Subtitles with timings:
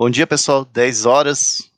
[0.00, 0.64] Bom dia, pessoal.
[0.64, 1.70] 10 horas.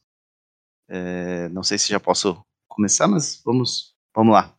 [0.89, 4.56] É, não sei se já posso começar, mas vamos, vamos lá.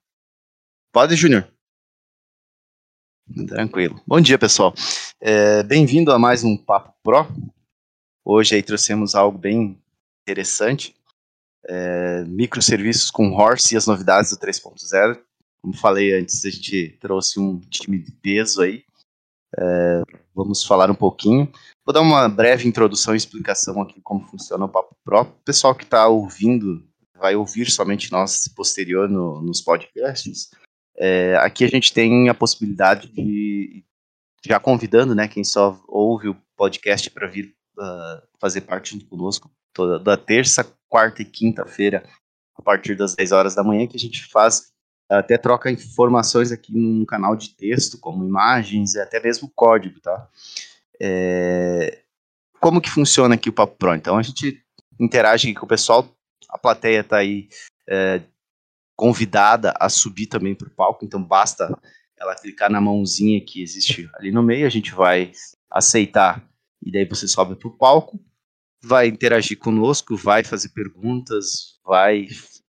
[0.91, 1.47] Pode, Júnior?
[3.47, 4.03] Tranquilo.
[4.05, 4.73] Bom dia, pessoal.
[5.17, 7.25] É, Bem-vindo a mais um Papo Pro.
[8.25, 9.81] Hoje aí trouxemos algo bem
[10.23, 10.93] interessante.
[11.65, 15.23] É, microserviços com Horse e as novidades do 3.0.
[15.61, 18.83] Como falei antes, a gente trouxe um time de peso aí.
[19.57, 20.01] É,
[20.35, 21.51] vamos falar um pouquinho.
[21.85, 25.21] Vou dar uma breve introdução e explicação aqui como funciona o Papo Pro.
[25.21, 26.83] O pessoal que está ouvindo
[27.17, 30.49] vai ouvir somente nós posterior no, nos podcasts.
[30.95, 33.83] É, aqui a gente tem a possibilidade de,
[34.45, 39.49] já convidando, né, quem só ouve o podcast para vir uh, fazer parte junto conosco,
[39.73, 42.03] toda da terça, quarta e quinta-feira,
[42.55, 44.72] a partir das 10 horas da manhã, que a gente faz
[45.19, 50.27] até troca informações aqui num canal de texto, como imagens e até mesmo código, tá?
[50.99, 51.99] É,
[52.59, 53.95] como que funciona aqui o Papo Pro?
[53.95, 54.63] Então a gente
[54.99, 56.07] interage com o pessoal,
[56.49, 57.49] a plateia está aí
[57.89, 58.21] é,
[58.95, 61.77] convidada a subir também para o palco, então basta
[62.17, 65.31] ela clicar na mãozinha que existe ali no meio, a gente vai
[65.69, 66.47] aceitar
[66.81, 68.19] e daí você sobe para o palco,
[68.81, 72.27] vai interagir conosco, vai fazer perguntas, vai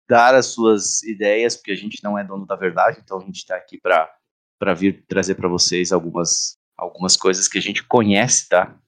[0.08, 3.36] dar as suas ideias, porque a gente não é dono da verdade, então a gente
[3.36, 8.78] está aqui para vir trazer para vocês algumas, algumas coisas que a gente conhece, tá?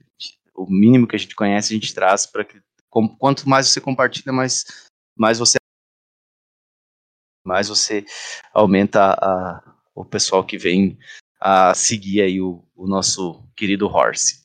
[0.55, 2.61] O mínimo que a gente conhece, a gente traz para que
[3.19, 5.59] quanto mais você compartilha, mais, mais você
[7.45, 8.05] mais você
[8.53, 10.99] aumenta a, o pessoal que vem
[11.41, 14.45] a seguir aí o, o nosso querido Horse.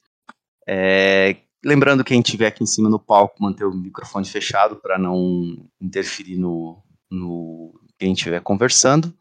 [0.67, 5.69] É, lembrando quem estiver aqui em cima no palco, manter o microfone fechado para não
[5.79, 9.13] interferir no, no quem estiver conversando.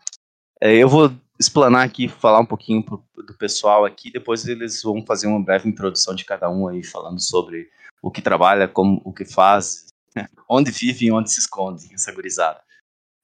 [0.60, 5.04] É, eu vou explanar aqui, falar um pouquinho pro, do pessoal aqui, depois eles vão
[5.04, 7.68] fazer uma breve introdução de cada um aí, falando sobre
[8.02, 9.86] o que trabalha, como, o que faz,
[10.48, 12.60] onde vive e onde se esconde, essa gurizada.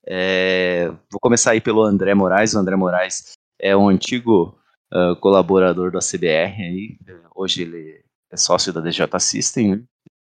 [0.09, 2.55] É, vou começar aí pelo André Moraes.
[2.55, 4.57] O André Moraes é um antigo
[4.95, 6.63] uh, colaborador da CBR.
[6.63, 6.99] Aí.
[7.35, 9.77] Hoje ele é sócio da DJ System.
[9.77, 9.83] Né?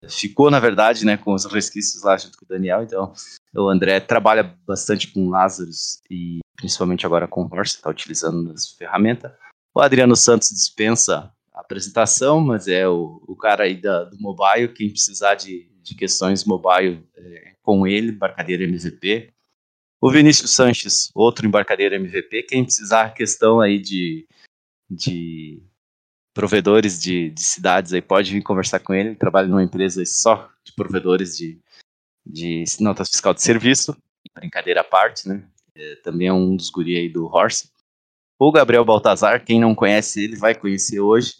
[0.10, 2.84] Ficou, na verdade, né, com os resquícios lá junto com o Daniel.
[2.84, 3.14] Então,
[3.56, 9.32] o André trabalha bastante com Lazarus e principalmente agora com Horse, está utilizando as ferramentas.
[9.74, 14.74] O Adriano Santos dispensa a apresentação, mas é o, o cara aí da, do mobile.
[14.74, 19.34] Quem precisar de, de questões mobile é, com ele, embarcadeira MVP.
[20.02, 24.28] O Vinícius Sanches, outro embarcadeiro MVP, quem precisar questão aí de,
[24.90, 25.64] de
[26.34, 29.10] provedores de, de cidades aí, pode vir conversar com ele.
[29.10, 31.60] Ele trabalha numa empresa só de provedores de,
[32.26, 33.96] de notas fiscal de serviço,
[34.36, 35.44] brincadeira à parte, né?
[35.76, 37.70] É, também é um dos guri aí do Horse.
[38.40, 41.36] O Gabriel Baltazar, quem não conhece ele, vai conhecer hoje.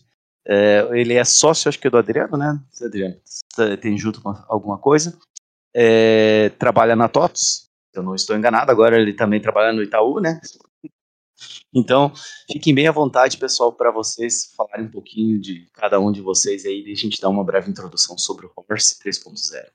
[0.46, 2.60] É, ele é sócio, acho que é do Adriano, né?
[2.82, 3.16] Adriano,
[3.82, 5.18] tem junto com alguma coisa.
[5.74, 10.40] É, trabalha na TOTS, eu não estou enganado, agora ele também trabalha no Itaú, né?
[11.74, 12.14] Então,
[12.52, 16.66] fiquem bem à vontade, pessoal, para vocês falarem um pouquinho de cada um de vocês
[16.66, 19.72] aí e a gente dar uma breve introdução sobre o Horse 3.0.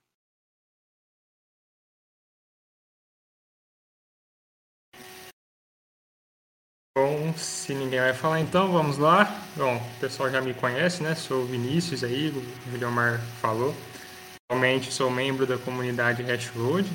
[6.96, 9.24] Bom, se ninguém vai falar então, vamos lá.
[9.56, 11.14] Bom, o pessoal já me conhece, né?
[11.14, 13.72] Sou o Vinícius aí, o Guilherme falou.
[14.50, 16.88] Atualmente sou membro da comunidade Hashroad,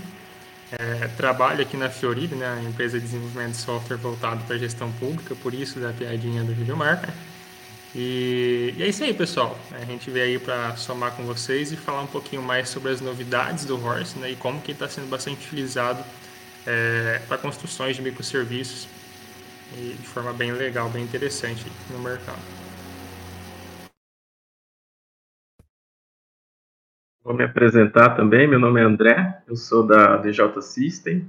[0.79, 4.91] é, trabalho aqui na Fioride, né, a empresa de desenvolvimento de software voltado para gestão
[4.93, 7.13] pública, por isso da piadinha do Gilmar.
[7.95, 9.57] E, e é isso aí, pessoal.
[9.71, 13.01] A gente veio aí para somar com vocês e falar um pouquinho mais sobre as
[13.01, 16.03] novidades do Horse né, e como que está sendo bastante utilizado
[16.65, 18.87] é, para construções de microserviços
[19.75, 22.62] de forma bem legal, bem interessante no mercado.
[27.23, 28.47] Vou me apresentar também.
[28.47, 31.25] Meu nome é André, eu sou da DJ System.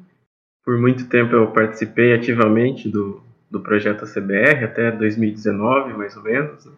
[0.65, 6.69] Por muito tempo eu participei ativamente do, do projeto CBR, até 2019, mais ou menos.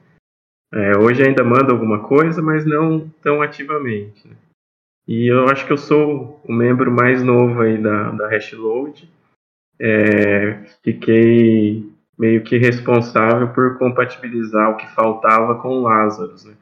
[0.70, 4.28] É, hoje ainda mando alguma coisa, mas não tão ativamente.
[4.28, 4.36] Né?
[5.08, 9.08] E eu acho que eu sou o membro mais novo aí da, da Hashload.
[9.80, 16.44] É, fiquei meio que responsável por compatibilizar o que faltava com o Lazarus.
[16.44, 16.54] Né?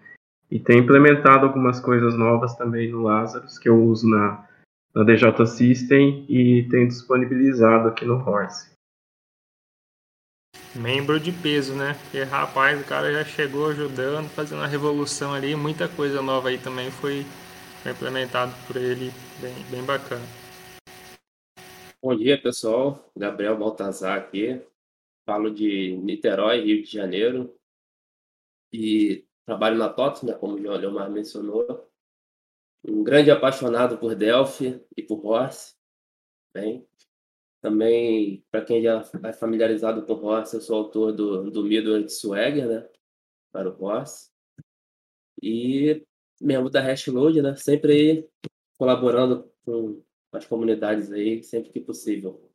[0.50, 4.46] E tem implementado algumas coisas novas também no Lazarus, que eu uso na,
[4.94, 8.72] na DJ System e tem disponibilizado aqui no Horse.
[10.74, 11.94] Membro de peso, né?
[11.94, 16.58] Porque, rapaz, o cara já chegou ajudando, fazendo a revolução ali, muita coisa nova aí
[16.58, 17.24] também foi,
[17.82, 20.24] foi implementado por ele, bem, bem bacana.
[22.02, 23.10] Bom dia, pessoal.
[23.16, 24.60] Gabriel Baltazar aqui.
[25.24, 27.54] Falo de Niterói, Rio de Janeiro.
[28.72, 31.88] E trabalho na TOTS, né, como o Leomar mencionou,
[32.86, 35.74] um grande apaixonado por Delphi e por Horse.
[36.54, 36.86] Bem,
[37.60, 42.68] também, para quem já é familiarizado com Horse, eu sou autor do, do Midway Swagger,
[42.68, 42.88] né?
[43.52, 44.30] Para o Horse.
[45.42, 46.06] E
[46.40, 47.56] membro da Hashload, né?
[47.56, 48.28] Sempre
[48.78, 50.02] colaborando com
[50.32, 52.50] as comunidades aí, sempre que possível.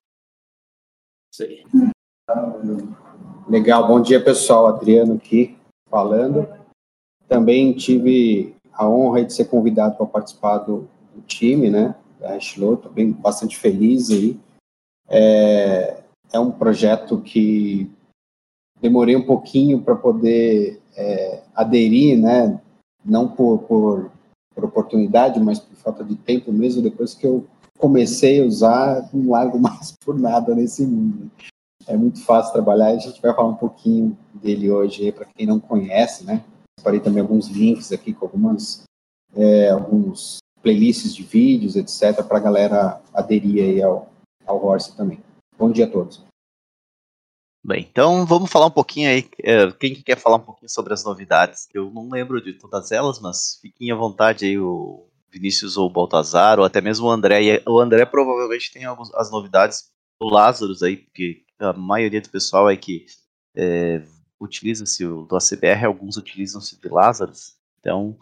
[1.34, 1.64] Isso aí.
[3.50, 5.58] Legal, bom dia pessoal, Adriano aqui
[5.90, 6.59] falando.
[7.30, 12.78] Também tive a honra de ser convidado para participar do, do time, né, da estou
[12.92, 14.40] bem, bastante feliz aí.
[15.08, 16.02] É,
[16.34, 17.90] é um projeto que
[18.82, 22.60] demorei um pouquinho para poder é, aderir, né,
[23.06, 24.12] não por, por,
[24.56, 27.46] por, oportunidade, mas por falta de tempo mesmo, depois que eu
[27.78, 31.30] comecei a usar, não largo mais por nada nesse mundo.
[31.86, 35.60] É muito fácil trabalhar, a gente vai falar um pouquinho dele hoje para quem não
[35.60, 36.44] conhece, né,
[36.80, 38.84] separei também alguns links aqui com algumas
[39.36, 44.12] é, alguns playlists de vídeos, etc, para a galera aderir aí ao,
[44.46, 45.20] ao Horse também.
[45.58, 46.24] Bom dia a todos.
[47.64, 49.30] Bem, então vamos falar um pouquinho aí.
[49.44, 51.68] É, quem quer falar um pouquinho sobre as novidades?
[51.74, 55.92] Eu não lembro de todas elas, mas fiquem à vontade aí, o Vinícius ou o
[55.92, 57.62] Baltazar, ou até mesmo o André.
[57.68, 59.90] O André provavelmente tem algumas, as novidades
[60.20, 63.06] do Lázaro aí, porque a maioria do pessoal aí que
[63.56, 64.04] é,
[64.40, 67.32] utiliza-se o do ACBR, alguns utilizam-se de Lázaro.
[67.80, 68.18] Então,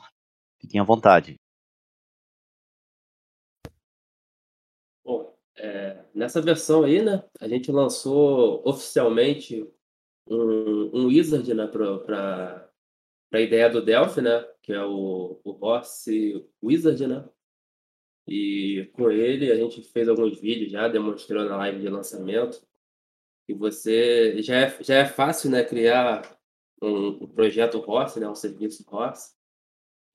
[0.60, 1.36] fiquem à vontade.
[5.04, 9.69] Bom, é, nessa versão aí, né, a gente lançou oficialmente
[10.28, 12.69] um, um wizard, né, para
[13.31, 15.81] a ideia do Delphi, né, que é o, o
[16.64, 17.28] Wizard, né,
[18.28, 22.62] e com ele a gente fez alguns vídeos já demonstrando na live de lançamento.
[23.48, 26.38] E você já é, já é fácil, né, criar
[26.82, 29.36] um, um projeto Horse, né, um serviço Horse.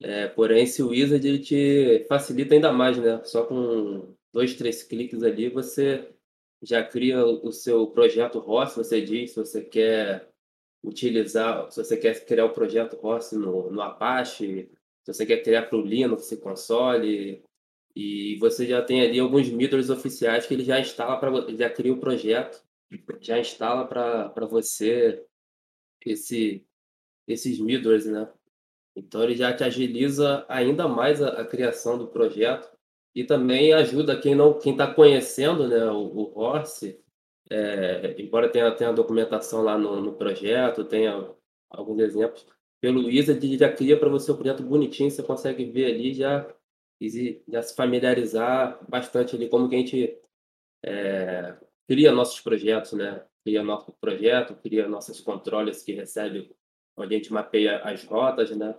[0.01, 3.23] É, porém, esse Wizard ele te facilita ainda mais, né?
[3.23, 6.13] Só com dois, três cliques ali, você
[6.61, 10.29] já cria o seu projeto ROS, você diz se você quer
[10.83, 14.69] utilizar, se você quer criar o projeto ROS no, no Apache,
[15.03, 17.43] se você quer criar para o Linux console,
[17.95, 21.93] e você já tem ali alguns middles oficiais que ele já instala para já cria
[21.93, 22.63] o projeto,
[23.21, 25.25] já instala para você
[26.05, 26.65] esse
[27.27, 28.29] esses middles, né?
[28.95, 32.69] Então ele já te agiliza ainda mais a, a criação do projeto
[33.15, 36.99] e também ajuda quem não quem está conhecendo né, o, o Horse,
[37.49, 41.33] é, embora tenha, tenha documentação lá no, no projeto, tenha
[41.69, 42.45] alguns exemplos,
[42.81, 46.47] pelo Wizard já cria para você o projeto bonitinho, você consegue ver ali já
[47.49, 50.17] já se familiarizar bastante ali como que a gente
[50.85, 51.55] é,
[51.93, 53.23] cria nossos projetos, né?
[53.43, 56.49] Cria nosso projeto, cria nossos controles que recebe,
[56.97, 58.75] onde a gente mapeia as rotas, né?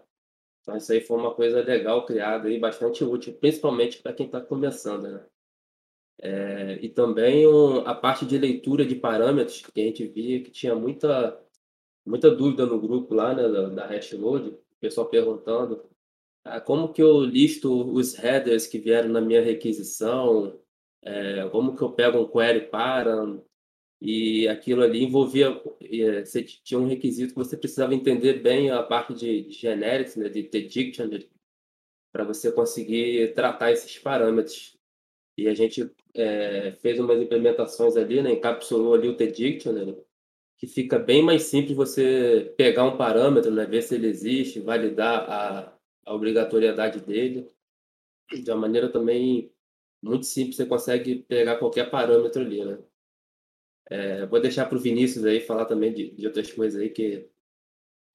[0.61, 4.41] Então, isso aí foi uma coisa legal criada e bastante útil, principalmente para quem está
[4.41, 5.25] começando, né?
[6.21, 10.51] É, e também um, a parte de leitura de parâmetros, que a gente via que
[10.51, 11.41] tinha muita,
[12.05, 15.85] muita dúvida no grupo lá, né, da, da Hashload, o pessoal perguntando
[16.45, 20.59] ah, como que eu listo os headers que vieram na minha requisição,
[21.05, 23.15] é, como que eu pego um query para,
[24.01, 28.83] e aquilo ali envolvia, eh, você tinha um requisito que você precisava entender bem a
[28.83, 31.31] parte de, generics, né, de, de dictionary,
[32.13, 34.77] para você conseguir tratar esses parâmetros.
[35.39, 39.97] E a gente é, fez umas implementações ali, né, encapsulou ali o T-Dictionary,
[40.59, 45.29] que fica bem mais simples você pegar um parâmetro, né, ver se ele existe, validar
[45.31, 47.49] a, a obrigatoriedade dele.
[48.31, 49.54] De uma maneira também
[50.05, 52.79] muito simples, você consegue pegar qualquer parâmetro ali, né?
[53.91, 57.29] É, vou deixar para o Vinícius aí falar também de, de outras coisas aí que,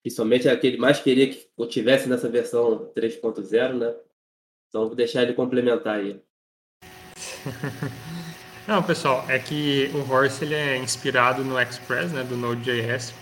[0.06, 3.94] é aquele mais queria que eu tivesse nessa versão 3.0, né?
[4.68, 6.20] Então vou deixar ele complementar aí.
[8.68, 13.12] Não, pessoal, é que o Horse ele é inspirado no Express, né, do Node.js.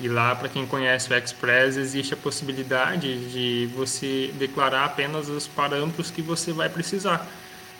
[0.00, 5.46] E lá, para quem conhece o Express, existe a possibilidade de você declarar apenas os
[5.46, 7.28] parâmetros que você vai precisar.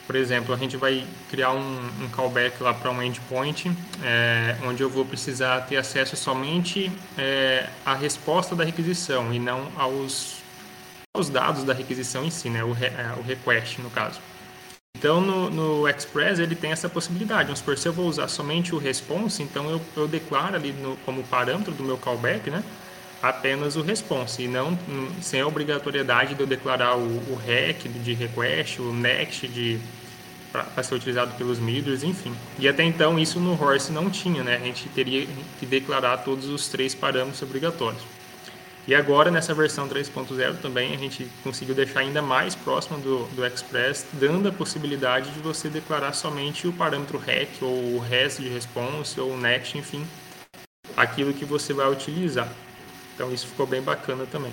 [0.06, 4.82] Por exemplo, a gente vai criar um, um callback lá para um endpoint, é, onde
[4.82, 10.42] eu vou precisar ter acesso somente é, à resposta da requisição e não aos,
[11.16, 14.20] aos dados da requisição em si, né, o, re, é, o request no caso.
[14.96, 17.44] Então, no, no, Express, ele tem essa possibilidade.
[17.44, 20.96] Vamos supor, se eu vou usar somente o response, então eu, eu declaro ali no,
[20.98, 22.62] como parâmetro do meu callback, né?
[23.24, 24.78] Apenas o response, e não
[25.22, 29.80] sem a obrigatoriedade de eu declarar o, o REC de request, o NEXT de
[30.52, 32.36] para ser utilizado pelos middlers, enfim.
[32.58, 34.56] E até então isso no Horse não tinha, né?
[34.56, 35.26] A gente teria
[35.58, 38.02] que declarar todos os três parâmetros obrigatórios.
[38.86, 43.46] E agora, nessa versão 3.0 também, a gente conseguiu deixar ainda mais próximo do, do
[43.46, 48.50] Express, dando a possibilidade de você declarar somente o parâmetro REC, ou o REST de
[48.50, 50.06] response, ou o NEXT, enfim,
[50.94, 52.52] aquilo que você vai utilizar.
[53.14, 54.52] Então, isso ficou bem bacana também.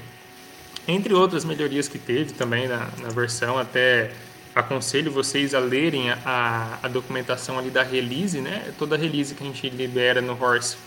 [0.87, 4.11] Entre outras melhorias que teve também na, na versão, até
[4.53, 8.73] aconselho vocês a lerem a, a, documentação ali da release, né?
[8.77, 10.77] Toda release que a gente libera no Horse,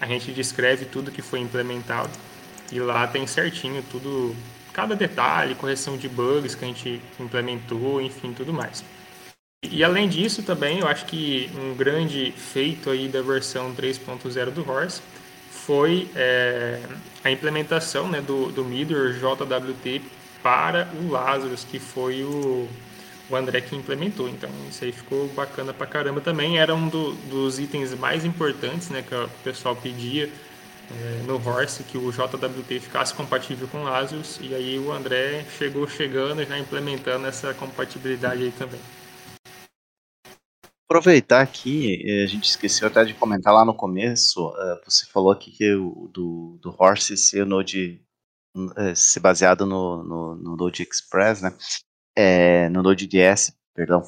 [0.00, 2.10] a gente descreve tudo que foi implementado.
[2.72, 4.34] E lá tem certinho tudo,
[4.72, 8.84] cada detalhe, correção de bugs que a gente implementou, enfim, tudo mais.
[9.70, 14.68] E além disso também, eu acho que um grande feito aí da versão 3.0 do
[14.68, 15.00] Horse
[15.66, 16.78] foi é,
[17.22, 20.02] a implementação né, do, do Midor JWT
[20.42, 22.68] para o Lazarus, que foi o,
[23.30, 24.28] o André que implementou.
[24.28, 26.58] Então isso aí ficou bacana pra caramba também.
[26.58, 30.28] Era um do, dos itens mais importantes né, que o pessoal pedia
[30.90, 34.38] é, no Horse, que o JWT ficasse compatível com o Lazarus.
[34.42, 38.80] E aí o André chegou chegando já implementando essa compatibilidade aí também.
[40.86, 45.32] Aproveitar aqui, eh, a gente esqueceu até de comentar lá no começo, uh, você falou
[45.32, 48.02] aqui que o do, do Horse ser Node
[48.54, 51.56] uh, ser baseado no, no, no Node Express, né?
[52.14, 54.02] É, no Node.js, perdão.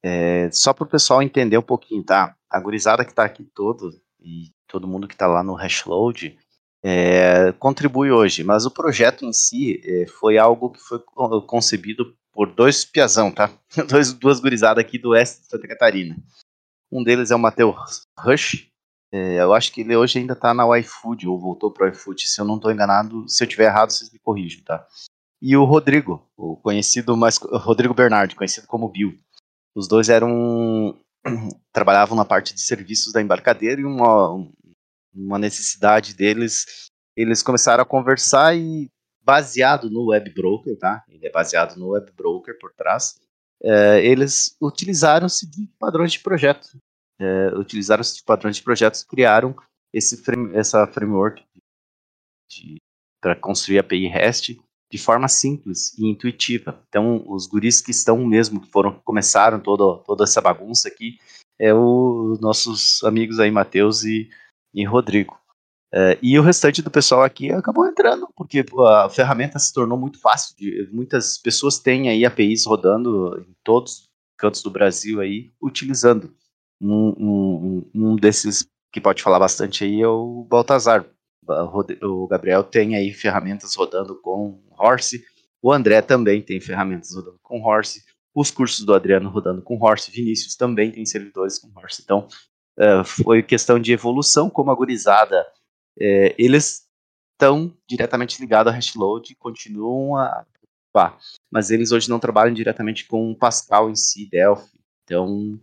[0.00, 2.36] É, só para o pessoal entender um pouquinho, tá?
[2.48, 6.38] A gurizada que está aqui todo e todo mundo que está lá no Hashload
[6.84, 9.82] é, contribui hoje, mas o projeto em si
[10.20, 11.00] foi algo que foi
[11.48, 13.50] concebido por dois piazão, tá?
[13.88, 16.16] Dois, duas gurizadas aqui do oeste de Santa Catarina.
[16.92, 18.68] Um deles é o Matheus Rush.
[19.12, 22.28] É, eu acho que ele hoje ainda está na iFood, ou voltou para o iFood.
[22.28, 24.86] Se eu não estou enganado, se eu tiver errado, vocês me corrijam, tá?
[25.40, 29.16] e o Rodrigo, o conhecido mais Rodrigo Bernardi, conhecido como Bill.
[29.74, 30.98] Os dois eram
[31.72, 34.48] trabalhavam na parte de serviços da embarcadeira e uma,
[35.14, 38.88] uma necessidade deles, eles começaram a conversar e
[39.26, 41.04] baseado no web broker, tá?
[41.08, 43.20] Ele é baseado no web broker por trás.
[43.60, 46.78] É, eles utilizaram-se de padrões de projeto,
[47.18, 49.56] é, utilizaram-se de padrões de projetos, criaram
[49.92, 51.44] esse frame, essa framework
[53.20, 54.60] para construir a API REST
[54.92, 56.80] de forma simples e intuitiva.
[56.88, 61.18] Então, os guris que estão mesmo, que foram começaram toda, toda essa bagunça aqui,
[61.58, 64.30] é os nossos amigos aí, Matheus e,
[64.72, 65.36] e Rodrigo.
[65.92, 70.20] É, e o restante do pessoal aqui acabou entrando, porque a ferramenta se tornou muito
[70.20, 70.54] fácil.
[70.56, 76.34] De, muitas pessoas têm aí APIs rodando em todos os cantos do Brasil aí, utilizando.
[76.80, 81.06] Um, um, um desses que pode falar bastante aí é o Baltazar,
[82.02, 85.24] o Gabriel tem aí ferramentas rodando com Horse,
[85.62, 88.02] o André também tem ferramentas rodando com Horse,
[88.34, 92.02] os cursos do Adriano rodando com Horse, Vinícius também tem servidores com Horse.
[92.04, 92.28] Então,
[92.78, 95.46] uh, foi questão de evolução, como a gurizada,
[95.98, 96.86] uh, eles
[97.32, 100.44] estão diretamente ligados a Hashload e continuam a
[101.50, 104.80] mas eles hoje não trabalham diretamente com Pascal em si, Delphi.
[105.04, 105.60] Então,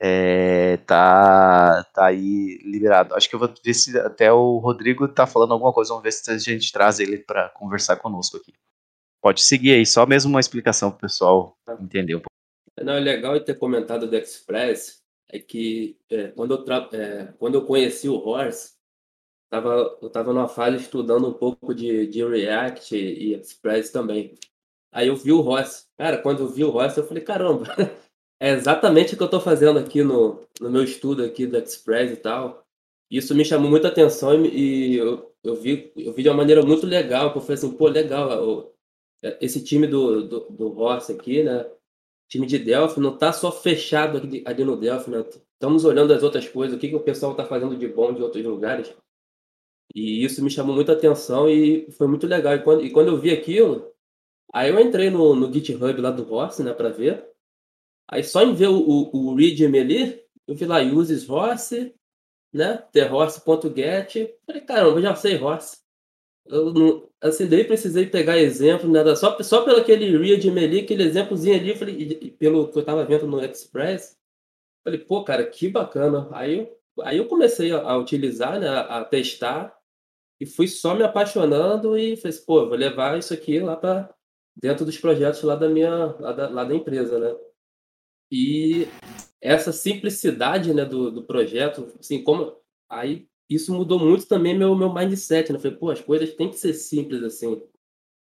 [0.00, 3.14] é, tá, tá aí liberado.
[3.14, 6.12] Acho que eu vou ver se até o Rodrigo tá falando alguma coisa, vamos ver
[6.12, 8.52] se a gente traz ele para conversar conosco aqui.
[9.20, 12.30] Pode seguir aí, só mesmo uma explicação para o pessoal entender um pouco.
[12.80, 17.64] Não, é legal ter comentado do Express, é que é, quando, eu é, quando eu
[17.64, 18.75] conheci o Horse,
[19.50, 24.34] tava, eu estava numa fase estudando um pouco de, de React e Express também.
[24.92, 25.86] Aí eu vi o Horse.
[25.98, 27.66] Cara, quando eu vi o Horse, eu falei, caramba,
[28.38, 32.12] É exatamente o que eu estou fazendo aqui no, no meu estudo aqui do Express
[32.12, 32.66] e tal.
[33.10, 36.62] Isso me chamou muita atenção e, e eu, eu, vi, eu vi de uma maneira
[36.62, 38.74] muito legal, que eu falei assim, pô, legal,
[39.22, 41.66] é, esse time do, do, do Ross aqui, né?
[42.28, 45.24] time de Delphi não está só fechado ali, ali no Delphi, né?
[45.54, 48.22] Estamos olhando as outras coisas, o que, que o pessoal está fazendo de bom de
[48.22, 48.92] outros lugares.
[49.94, 52.54] E isso me chamou muita atenção e foi muito legal.
[52.54, 53.92] E quando, e quando eu vi aquilo,
[54.52, 57.26] aí eu entrei no, no GitHub lá do Ross, né, para ver.
[58.08, 61.94] Aí só em ver o, o, o readme ali, eu vi lá uses horse,
[62.52, 62.78] né?
[62.92, 64.34] terhorse.get.
[64.46, 65.78] Falei, caramba, eu já sei horse.
[66.46, 71.02] Eu não, assim, daí precisei pegar exemplo, nada, só, só pelo aquele readme ali, aquele
[71.02, 74.16] exemplozinho ali, falei, pelo que eu tava vendo no Express,
[74.84, 76.28] falei, pô, cara, que bacana.
[76.32, 79.75] Aí eu, aí eu comecei a, a utilizar, né, a, a, testar,
[80.40, 84.14] e fui só me apaixonando e falei, assim, pô, vou levar isso aqui lá para
[84.54, 87.36] dentro dos projetos lá da minha, lá da, lá da empresa, né?
[88.30, 88.86] E
[89.40, 92.56] essa simplicidade, né, do, do projeto, assim, como
[92.88, 95.58] aí isso mudou muito também meu meu mindset, né?
[95.58, 97.62] Falei, pô, as coisas têm que ser simples assim.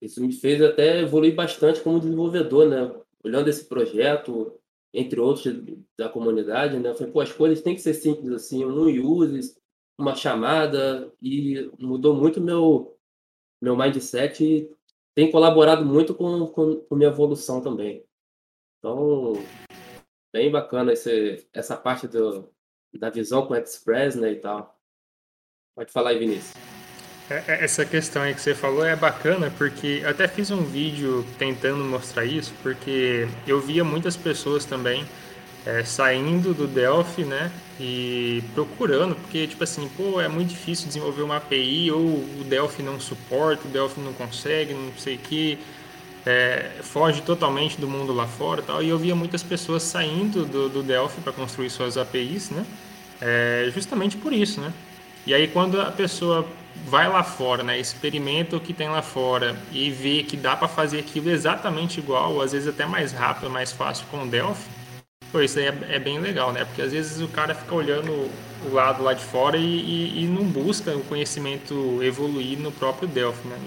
[0.02, 2.96] Isso me fez até evoluir bastante como desenvolvedor, né?
[3.24, 4.54] Olhando esse projeto,
[4.94, 5.46] entre outros
[5.98, 6.94] da comunidade, né?
[6.94, 9.56] Falei, pô, as coisas têm que ser simples assim, um use,
[10.00, 12.98] uma chamada e mudou muito meu
[13.62, 14.72] meu mindset e
[15.14, 18.06] tem colaborado muito com, com, minha evolução também.
[18.78, 19.34] Então,
[20.32, 22.50] bem bacana esse, essa parte do,
[22.98, 24.80] da visão com Express, né, e tal.
[25.76, 26.54] Pode falar aí, Vinícius.
[27.30, 31.26] É, é, essa questão aí que você falou é bacana porque até fiz um vídeo
[31.38, 35.06] tentando mostrar isso, porque eu via muitas pessoas também
[35.70, 41.22] é, saindo do Delphi, né, e procurando, porque tipo assim, pô, é muito difícil desenvolver
[41.22, 45.60] uma API ou o Delphi não suporta, o Delphi não consegue, não sei o que,
[46.26, 48.84] é, foge totalmente do mundo lá fora, tal.
[48.84, 52.66] E eu via muitas pessoas saindo do, do Delphi para construir suas APIs, né,
[53.22, 54.74] é, justamente por isso, né.
[55.26, 56.48] E aí quando a pessoa
[56.86, 60.68] vai lá fora, né, experimenta o que tem lá fora e vê que dá para
[60.68, 64.79] fazer aquilo exatamente igual, ou às vezes até mais rápido, mais fácil com o Delphi,
[65.32, 66.66] pô, isso aí é, é, bem legal, né?
[66.66, 70.28] Porque às vezes o cara fica olhando o lado lá de fora e, e, e
[70.28, 73.58] não busca o conhecimento evoluir no próprio Delphi, né?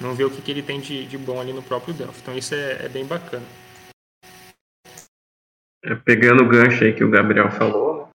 [0.00, 2.20] Não, não vê o que, que ele tem de, de bom ali no próprio Delphi.
[2.22, 3.44] Então isso é, é bem bacana.
[5.84, 8.08] É, pegando o gancho aí que o Gabriel falou,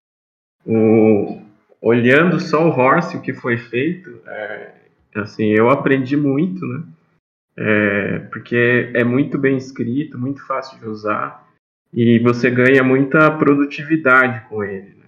[0.64, 1.40] o,
[1.80, 4.72] olhando só o Horse, o que foi feito, é,
[5.16, 6.82] assim, eu aprendi muito, né?
[7.54, 11.46] É, porque é muito bem escrito, muito fácil de usar
[11.92, 14.96] e você ganha muita produtividade com ele.
[14.96, 15.04] Né?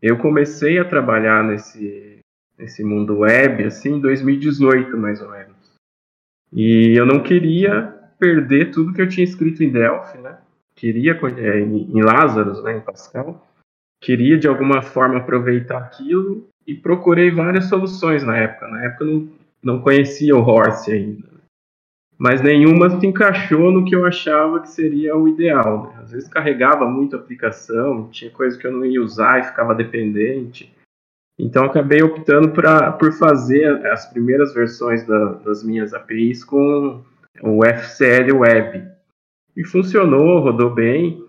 [0.00, 2.18] Eu comecei a trabalhar nesse,
[2.58, 5.74] nesse mundo web assim em 2018, mais ou menos.
[6.52, 10.38] E eu não queria perder tudo que eu tinha escrito em Delphi, né?
[10.74, 13.46] Queria é, em Lazarus, né, em Pascal
[14.02, 18.66] queria de alguma forma aproveitar aquilo e procurei várias soluções na época.
[18.66, 19.28] Na época eu não,
[19.62, 21.28] não conhecia o Horse ainda,
[22.22, 25.88] mas nenhuma se encaixou no que eu achava que seria o ideal.
[25.88, 26.02] Né?
[26.04, 29.74] Às vezes carregava muito a aplicação, tinha coisa que eu não ia usar e ficava
[29.74, 30.72] dependente.
[31.36, 37.02] Então acabei optando pra, por fazer as primeiras versões da, das minhas APIs com
[37.42, 38.88] o FCL Web.
[39.56, 41.24] E funcionou, rodou bem.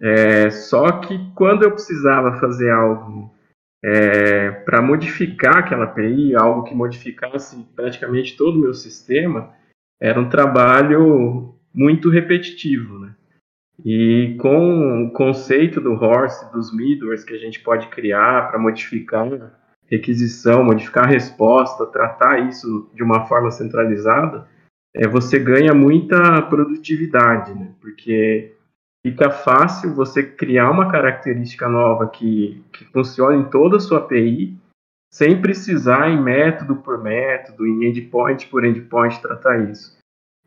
[0.00, 3.32] É, só que quando eu precisava fazer algo
[3.80, 9.61] é, para modificar aquela API, algo que modificasse praticamente todo o meu sistema,
[10.02, 12.98] era um trabalho muito repetitivo.
[12.98, 13.14] Né?
[13.84, 19.52] E com o conceito do horse, dos middlewares que a gente pode criar para modificar
[19.86, 24.48] requisição, modificar resposta, tratar isso de uma forma centralizada,
[24.94, 27.70] é, você ganha muita produtividade, né?
[27.80, 28.56] porque
[29.06, 34.56] fica fácil você criar uma característica nova que, que funcione em toda a sua API,
[35.12, 39.98] sem precisar em método por método, em endpoint por endpoint tratar isso.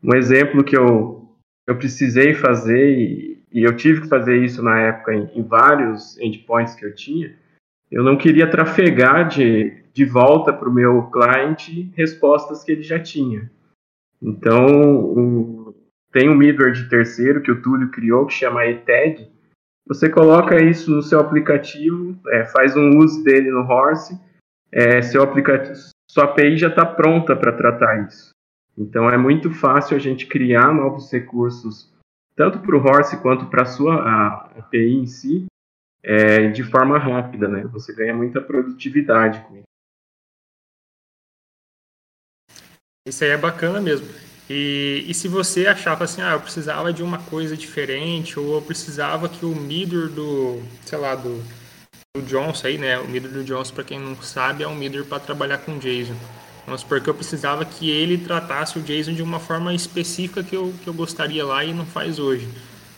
[0.02, 1.30] Um exemplo que eu,
[1.68, 6.18] eu precisei fazer, e, e eu tive que fazer isso na época em, em, vários
[6.18, 7.32] endpoints que eu tinha,
[7.90, 12.98] eu não queria trafegar de, de volta para o meu cliente respostas que ele já
[12.98, 13.48] tinha.
[14.20, 15.74] Então, o,
[16.10, 19.30] tem um middleware de terceiro que o Túlio criou, que chama ETED.
[19.86, 24.18] Você coloca isso no seu aplicativo, é, faz um uso dele no Horse,
[24.70, 25.76] é, seu aplicativo,
[26.10, 28.30] sua API já está pronta para tratar isso.
[28.76, 31.92] Então é muito fácil a gente criar novos recursos,
[32.34, 35.46] tanto para o Horse quanto para a sua API em si,
[36.02, 37.62] é, de forma rápida, né?
[37.72, 39.66] Você ganha muita produtividade com isso.
[43.08, 44.06] Isso aí é bacana mesmo.
[44.48, 48.62] E, e se você achava assim, ah, eu precisava de uma coisa diferente, ou eu
[48.62, 51.42] precisava que o middle do, sei lá, do,
[52.20, 52.98] do Johnson aí, né?
[52.98, 56.16] O middle do Johnson, para quem não sabe, é um middle para trabalhar com JSON.
[56.64, 60.56] Vamos supor que eu precisava que ele tratasse o JSON de uma forma específica que
[60.56, 62.48] eu, que eu gostaria lá e não faz hoje.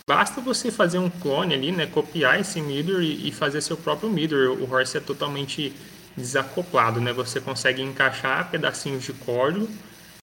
[0.07, 1.87] Basta você fazer um clone ali, né?
[1.87, 4.55] Copiar esse middle e, e fazer seu próprio middle.
[4.55, 5.73] O Horse é totalmente
[6.17, 7.13] desacoplado, né?
[7.13, 9.69] Você consegue encaixar pedacinhos de código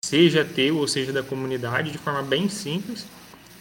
[0.06, 3.08] seja teu ou seja da comunidade, de forma bem simples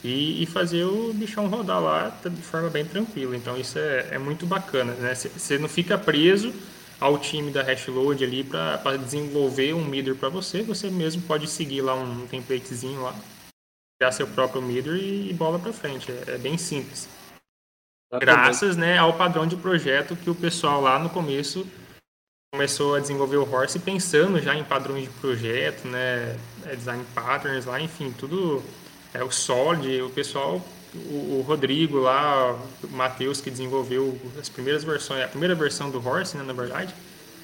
[0.05, 3.35] e, e fazer o bichão rodar lá de forma bem tranquila.
[3.35, 5.15] Então isso é, é muito bacana, né?
[5.15, 6.53] Você não fica preso
[7.01, 11.81] ao time da Hashload ali para desenvolver um middle para você, você mesmo pode seguir
[11.81, 13.15] lá um templatezinho lá,
[13.99, 16.13] criar seu próprio middle e, e bola para frente.
[16.13, 17.09] É, é, bem simples.
[18.21, 21.67] Graças né, ao padrão de projeto que o pessoal lá no começo
[22.53, 27.65] começou a desenvolver o Horse pensando já em padrões de projeto, né, é, design patterns
[27.65, 28.63] lá, enfim, tudo
[29.15, 30.61] é o Solid, o pessoal,
[30.95, 36.07] o, o Rodrigo lá, o Matheus que desenvolveu as primeiras versões, a primeira versão do
[36.07, 36.95] Horse, né, na verdade,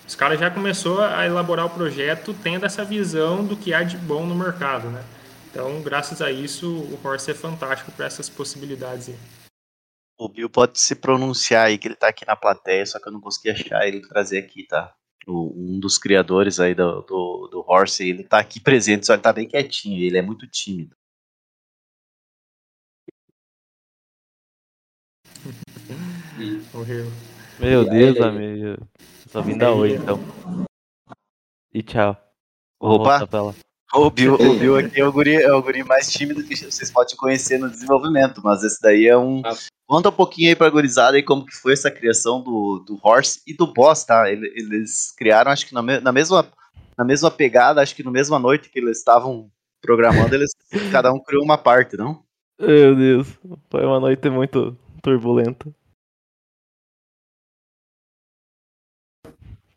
[0.06, 3.96] os caras já começou a elaborar o projeto tendo essa visão do que há de
[3.96, 5.04] bom no mercado, né?
[5.50, 9.16] Então, graças a isso, o Horse é fantástico para essas possibilidades aí.
[10.18, 13.12] O Bill pode se pronunciar aí, que ele tá aqui na plateia, só que eu
[13.12, 14.92] não consegui achar ele trazer aqui, tá?
[15.26, 19.22] o, um dos criadores aí do, do, do Horse, ele tá aqui presente, só ele
[19.22, 20.96] tá bem quietinho, ele é muito tímido.
[26.72, 27.06] Morreu.
[27.58, 28.88] Meu E Deus, amigo.
[29.28, 30.18] Só vim dar oi, então.
[31.72, 32.16] E tchau.
[32.80, 33.26] Vou Opa.
[33.92, 36.90] O Bill, o Bill aqui é o, guri, é o guri mais tímido que vocês
[36.92, 39.42] podem conhecer no desenvolvimento, mas esse daí é um.
[39.44, 39.56] Ah.
[39.88, 43.40] Conta um pouquinho aí pra gurizada aí como que foi essa criação do, do Horse
[43.44, 44.30] e do Boss, tá?
[44.30, 46.46] Ele- Eles criaram, acho que na, na mesma,
[46.96, 49.50] na mesma pegada, acho que na mesma noite que eles estavam
[49.82, 50.50] programando, eles
[50.92, 52.22] cada um criou uma parte, não?
[52.60, 53.26] Meu Deus.
[53.68, 55.68] Foi uma noite muito turbulenta.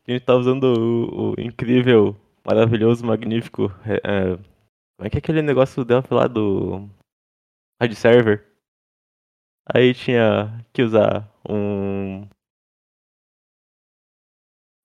[0.07, 3.71] A gente tá usando o, o incrível, maravilhoso, magnífico.
[3.85, 4.35] é, é,
[4.97, 6.89] como é que é aquele negócio do Delphi lá do.
[7.81, 8.45] Rádio Server?
[9.65, 12.27] Aí tinha que usar um.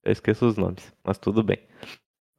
[0.03, 1.59] Eu esqueço os nomes, mas tudo bem.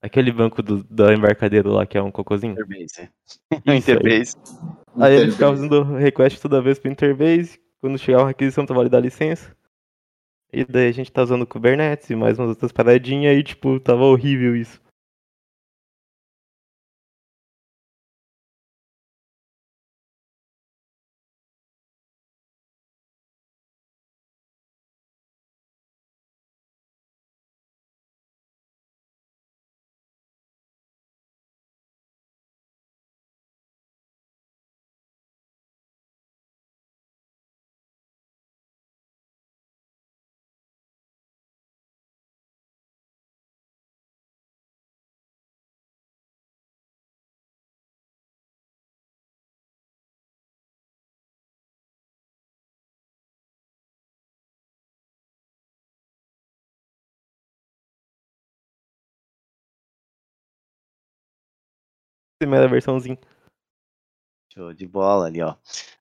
[0.02, 2.52] Aquele banco do, da embarcadeiro lá que é um cocôzinho.
[2.54, 3.10] Interbase.
[3.66, 3.76] aí.
[3.76, 4.36] Interbase.
[4.96, 5.32] Aí ele Interbase.
[5.32, 7.60] ficava fazendo request toda vez pro Interbase.
[7.80, 9.54] Quando chegava uma requisição pra validar a licença.
[10.52, 14.04] E daí a gente tá usando Kubernetes e mais umas outras paradinhas e tipo, tava
[14.04, 14.80] horrível isso.
[62.40, 63.18] Primeira versãozinha.
[64.54, 65.54] Show de bola ali, ó.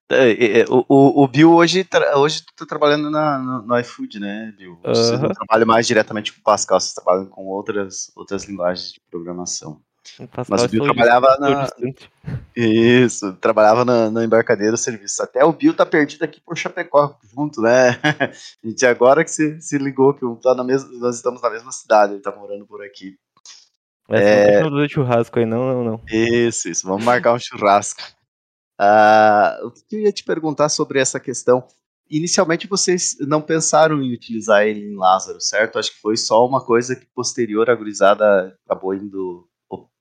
[0.08, 4.18] É, é, O, o, o Bill hoje, hoje tu tá trabalhando na, no, no iFood,
[4.18, 4.80] né, Bill?
[4.82, 5.34] Você não Aham.
[5.34, 9.82] trabalha mais diretamente com Pascal, você trabalha com outras, outras linguagens de programação.
[10.18, 11.68] O Mas o Bill trabalhava na-.
[12.56, 15.22] Isso, trabalhava na, na embarcadeira serviço.
[15.22, 17.90] Até o Bill tá perdido aqui por Chapecó, junto, né?
[18.02, 18.30] A
[18.66, 22.14] gente agora que se, se ligou que tá na mesma, nós estamos na mesma cidade,
[22.14, 23.18] ele tá morando por aqui.
[24.10, 24.62] Essa É.
[24.62, 26.00] não de churrasco aí, não, não, não.
[26.08, 26.86] Isso, isso.
[26.86, 28.02] Vamos marcar um churrasco.
[28.78, 31.64] Ah, o que eu ia te perguntar sobre essa questão?
[32.10, 35.78] Inicialmente vocês não pensaram em utilizar ele em Lázaro, certo?
[35.78, 39.46] Acho que foi só uma coisa que posterior a gurizada acabou indo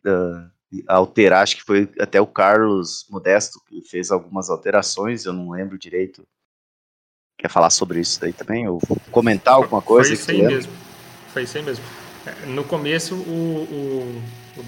[0.07, 0.49] ah,
[0.87, 1.43] alterar.
[1.43, 6.25] Acho que foi até o Carlos Modesto que fez algumas alterações, eu não lembro direito.
[7.37, 8.67] Quer falar sobre isso daí também?
[8.67, 8.79] Ou
[9.11, 10.09] comentar alguma coisa?
[10.09, 10.73] Foi isso aí mesmo.
[11.31, 11.85] Foi isso aí mesmo.
[12.47, 13.21] No começo, o,
[14.57, 14.65] o- o-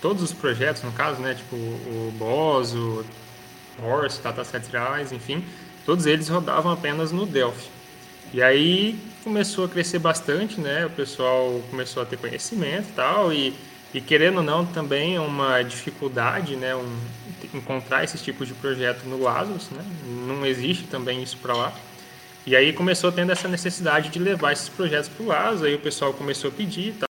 [0.00, 3.04] todos os projetos, no caso, né, tipo o Boss, o
[3.82, 5.44] Horse, Dataset Reais, enfim,
[5.86, 7.68] todos eles rodavam apenas no Delphi.
[8.32, 10.86] E aí começou a crescer bastante, né?
[10.86, 13.54] O pessoal começou a ter conhecimento e tal, e,
[13.94, 16.74] e querendo ou não, também é uma dificuldade, né?
[16.74, 16.98] Um,
[17.54, 19.84] encontrar esses tipos de projeto no Lazarus, né?
[20.26, 21.72] Não existe também isso para lá.
[22.44, 25.80] E aí começou tendo essa necessidade de levar esses projetos para o Lazarus, aí o
[25.80, 27.08] pessoal começou a pedir e tal.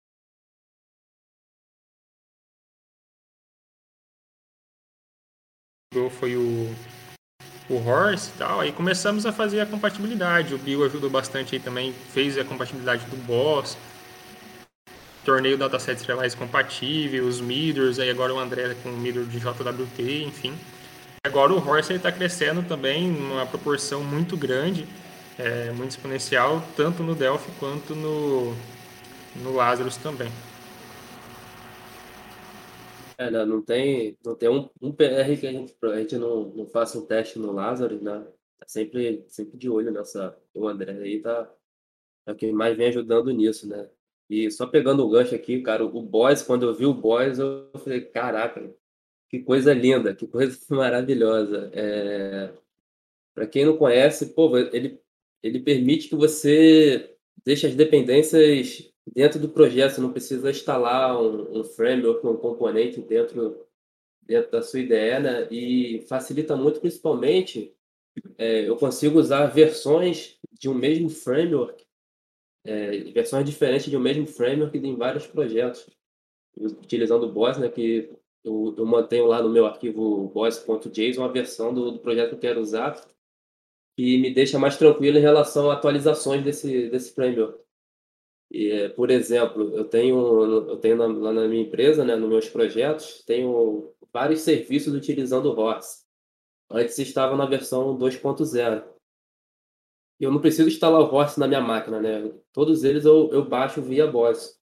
[6.10, 6.76] Foi o,
[7.70, 10.54] o Horse e tal, aí começamos a fazer a compatibilidade.
[10.54, 13.78] O Bill ajudou bastante aí também, fez a compatibilidade do Boss,
[15.24, 20.24] torneio datasets reais compatível, os Midors, aí agora o André com o Midor de JWT,
[20.26, 20.54] enfim.
[21.24, 24.88] Agora o Horse está crescendo também numa proporção muito grande,
[25.42, 28.54] é, muito exponencial, tanto no Delphi quanto no,
[29.44, 30.30] no Lazarus também.
[33.18, 36.46] É, não, não tem, não tem um, um PR que a gente, a gente não,
[36.50, 38.26] não faça um teste no Lazarus, né?
[38.60, 40.38] Tá sempre, sempre de olho nessa.
[40.54, 41.52] O André aí tá,
[42.26, 43.90] é o que mais vem ajudando nisso, né?
[44.30, 47.70] E só pegando o gancho aqui, cara, o Boys, quando eu vi o Boys, eu
[47.84, 48.74] falei, caraca,
[49.30, 51.70] que coisa linda, que coisa maravilhosa.
[51.74, 52.54] É...
[53.34, 55.01] Para quem não conhece, pô, ele,
[55.44, 61.60] ele permite que você deixe as dependências dentro do projeto, você não precisa instalar um,
[61.60, 63.66] um framework, um componente dentro,
[64.22, 65.48] dentro da sua IDE, né?
[65.52, 67.74] E facilita muito, principalmente,
[68.38, 71.84] é, eu consigo usar versões de um mesmo framework,
[72.64, 75.90] é, versões diferentes de um mesmo framework em vários projetos,
[76.56, 77.70] utilizando o Boss, né?
[77.70, 78.12] Que
[78.44, 82.40] eu, eu mantenho lá no meu arquivo boss.json a versão do, do projeto que eu
[82.40, 83.02] quero usar
[83.98, 87.60] e me deixa mais tranquilo em relação a atualizações desse, desse framework.
[88.52, 92.50] E, por exemplo, eu tenho, eu tenho na, lá na minha empresa, né, nos meus
[92.50, 96.04] projetos, tenho vários serviços utilizando o ROS.
[96.70, 98.84] Antes estava na versão 2.0.
[100.20, 102.32] Eu não preciso instalar o ROS na minha máquina, né?
[102.54, 104.60] Todos eles eu, eu baixo via BOS.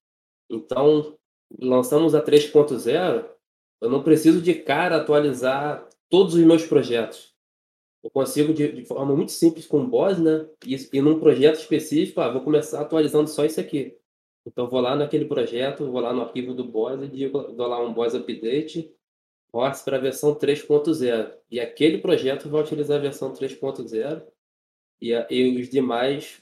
[0.49, 1.17] Então,
[1.59, 3.29] lançamos a 3.0,
[3.81, 7.28] eu não preciso de cara atualizar todos os meus projetos.
[8.03, 10.47] Eu consigo, de, de forma muito simples, com o BOS, né?
[10.65, 13.97] E, e num projeto específico, ah, vou começar atualizando só isso aqui.
[14.45, 17.83] Então, vou lá naquele projeto, vou lá no arquivo do BOS e digo, dou lá
[17.83, 18.93] um BOS Update,
[19.53, 21.33] ROS para a versão 3.0.
[21.51, 24.23] E aquele projeto vai utilizar a versão 3.0
[25.01, 26.41] e, e os demais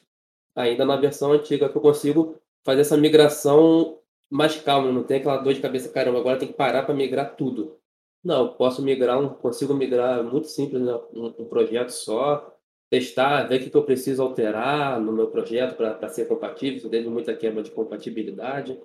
[0.56, 5.38] ainda na versão antiga, que eu consigo fazer essa migração mais calma, não tem aquela
[5.38, 7.80] dor de cabeça, caramba, agora tem que parar para migrar tudo.
[8.24, 10.94] Não, posso migrar, consigo migrar muito simples, né?
[11.14, 12.58] um, um projeto só,
[12.90, 16.90] testar, ver o que, que eu preciso alterar no meu projeto para ser compatível, se
[16.90, 18.80] teve muita quebra de compatibilidade.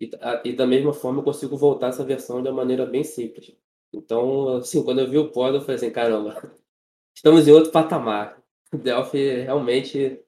[0.00, 3.04] E, a, e, da mesma forma eu consigo voltar essa versão de uma maneira bem
[3.04, 3.56] simples.
[3.92, 6.52] Então, assim, quando eu vi o pod, eu falei assim, caramba,
[7.14, 8.42] estamos em outro patamar.
[8.72, 10.20] O Delphi realmente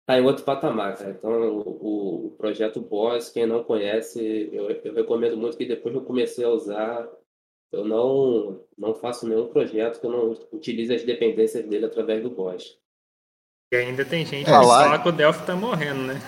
[0.00, 1.10] está em outro patamar, cara.
[1.10, 6.02] Então, o, o projeto Boss, quem não conhece, eu, eu recomendo muito que depois eu
[6.02, 7.08] comecei a usar,
[7.72, 12.30] eu não, não faço nenhum projeto que eu não utilize as dependências dele através do
[12.30, 12.78] Boss.
[13.72, 16.20] E ainda tem gente que fala que o Delphi tá morrendo, né?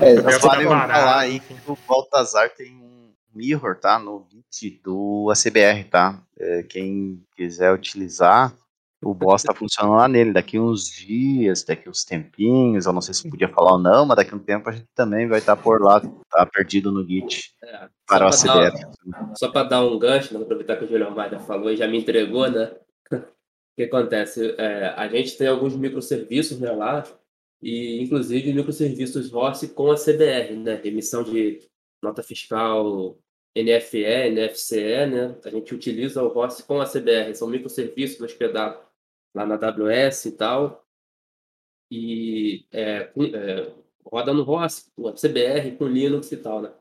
[0.00, 3.98] É, é, o Delphi tá falar aí que o Baltazar tem um mirror, tá?
[3.98, 6.22] No Git do ACBR, tá?
[6.38, 8.54] É, quem quiser utilizar,
[9.02, 10.32] o boss tá funcionando lá nele.
[10.32, 14.16] Daqui uns dias, daqui uns tempinhos, eu não sei se podia falar ou não, mas
[14.16, 17.52] daqui um tempo a gente também vai estar tá por lá, tá perdido no Git
[17.64, 18.72] é, para o ACDR.
[19.34, 21.98] Só para dar um gancho, né, aproveitar que o Julião Maida falou e já me
[21.98, 22.72] entregou, né?
[23.12, 23.22] o
[23.76, 24.54] que acontece?
[24.56, 27.02] É, a gente tem alguns microserviços né, lá,
[27.60, 30.80] e inclusive microserviços ROS com a CBR, né?
[30.84, 31.60] Emissão de
[32.00, 33.18] nota fiscal
[33.56, 35.36] NFE, NFCE, né?
[35.44, 38.91] A gente utiliza o ROS com a CBR, são microserviços hospedados
[39.34, 40.86] lá na AWS e tal.
[41.90, 43.72] E é, é,
[44.04, 46.72] roda no ROS, a CBR com Linux e tal, né?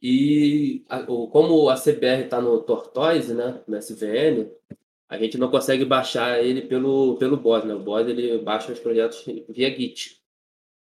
[0.00, 4.50] E a, o, como a CBR está no Tortoise, né, no SVN,
[5.08, 7.74] a gente não consegue baixar ele pelo, pelo BOS, né?
[7.74, 10.20] O BOS ele baixa os projetos via Git.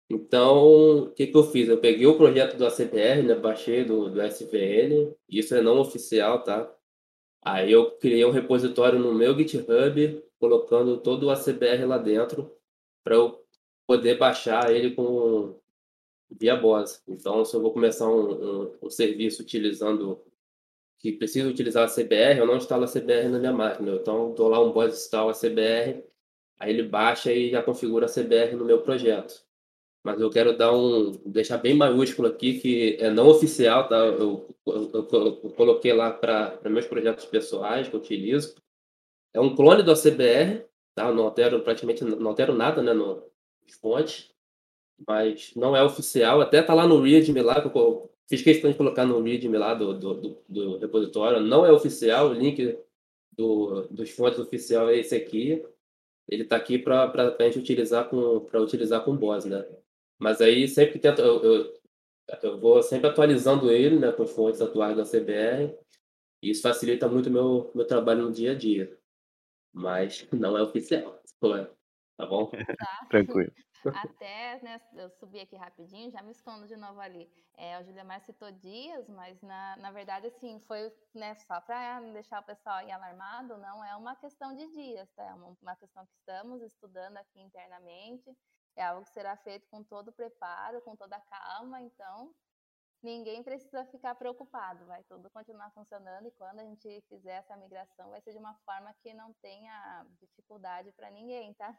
[0.08, 1.68] Então, o que, que eu fiz?
[1.68, 3.34] Eu peguei o projeto do ACBR, né?
[3.34, 6.72] Baixei do, do SVN, isso é não oficial, tá?
[7.42, 12.54] Aí eu criei um repositório no meu GitHub, colocando todo o ACBR lá dentro,
[13.02, 13.42] para eu
[13.86, 15.58] poder baixar ele com
[16.30, 17.02] via BOS.
[17.08, 20.20] Então, se eu vou começar um, um, um serviço utilizando
[20.98, 23.92] que precisa utilizar a CBR, eu não instalo a CBR na minha máquina.
[23.92, 26.04] Então, dou lá um BOS install a CBR,
[26.58, 29.42] aí ele baixa e já configura a CBR no meu projeto.
[30.02, 33.96] Mas eu quero dar um deixar bem maiúsculo aqui que é não oficial, tá?
[33.96, 38.54] Eu, eu, eu, eu coloquei lá para meus projetos pessoais que eu utilizo.
[39.34, 41.12] É um clone do ACBR, tá?
[41.12, 43.28] não altero praticamente não altero nada, né, no
[43.80, 44.32] fontes,
[45.06, 46.40] mas não é oficial.
[46.40, 49.74] Até tá lá no README lá, que eu fiz questão de colocar no README lá
[49.74, 51.40] do, do, do, do repositório.
[51.40, 52.78] Não é oficial, o link
[53.36, 55.64] do, dos fontes oficial é esse aqui.
[56.28, 59.66] Ele está aqui para a gente utilizar com para utilizar com BOS, né?
[60.18, 61.74] Mas aí sempre que tento, eu, eu,
[62.42, 65.74] eu, vou sempre atualizando ele, né, com fontes atuais da CBR.
[66.42, 68.96] E isso facilita muito meu, meu trabalho no dia a dia
[69.74, 71.20] mas não é oficial.
[72.16, 72.48] Tá bom?
[72.78, 73.06] Tá.
[73.10, 73.52] Tranquilo.
[73.92, 77.28] Até, né, eu subi aqui rapidinho, já me escondo de novo ali.
[77.56, 82.40] É, o Juliamar citou dias, mas na, na verdade, assim, foi né, só para deixar
[82.40, 85.24] o pessoal aí alarmado, não é uma questão de dias, tá?
[85.24, 88.34] É uma, uma questão que estamos estudando aqui internamente,
[88.76, 92.34] é algo que será feito com todo o preparo, com toda a calma, então
[93.04, 98.10] ninguém precisa ficar preocupado, vai tudo continuar funcionando e quando a gente fizer essa migração
[98.10, 101.76] vai ser de uma forma que não tenha dificuldade para ninguém, tá?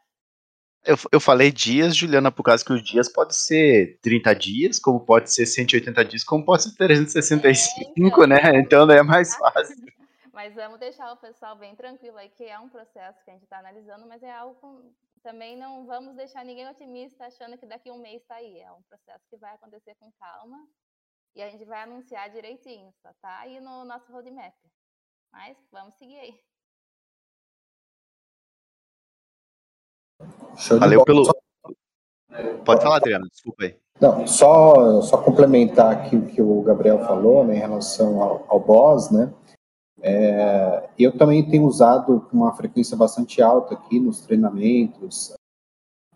[0.84, 5.04] Eu, eu falei dias, Juliana, por causa que os dias pode ser 30 dias, como
[5.04, 8.60] pode ser 180 dias, como pode ser 365, é, então, né?
[8.60, 9.76] Então é mais fácil.
[10.32, 13.44] Mas vamos deixar o pessoal bem tranquilo aí, que é um processo que a gente
[13.44, 14.92] está analisando, mas é algo com...
[15.22, 18.60] também não vamos deixar ninguém otimista achando que daqui a um mês está aí.
[18.60, 20.64] É um processo que vai acontecer com calma
[21.36, 24.54] e a gente vai anunciar direitinho, só tá aí no nosso roadmap.
[25.30, 26.40] Mas vamos seguir aí.
[30.80, 31.24] Valeu pelo.
[32.64, 33.78] Pode falar, Adriana, desculpa aí.
[34.00, 38.58] Não, só, só complementar aqui o que o Gabriel falou né, em relação ao, ao
[38.60, 39.32] BOS, né?
[40.00, 45.34] É, eu também tenho usado com uma frequência bastante alta aqui nos treinamentos,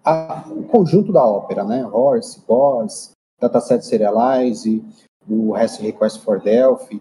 [0.02, 1.86] a, o conjunto da ópera, né?
[1.86, 4.84] Horse, Boss, Dataset Serialize,
[5.30, 7.00] o REST Request for Delphi,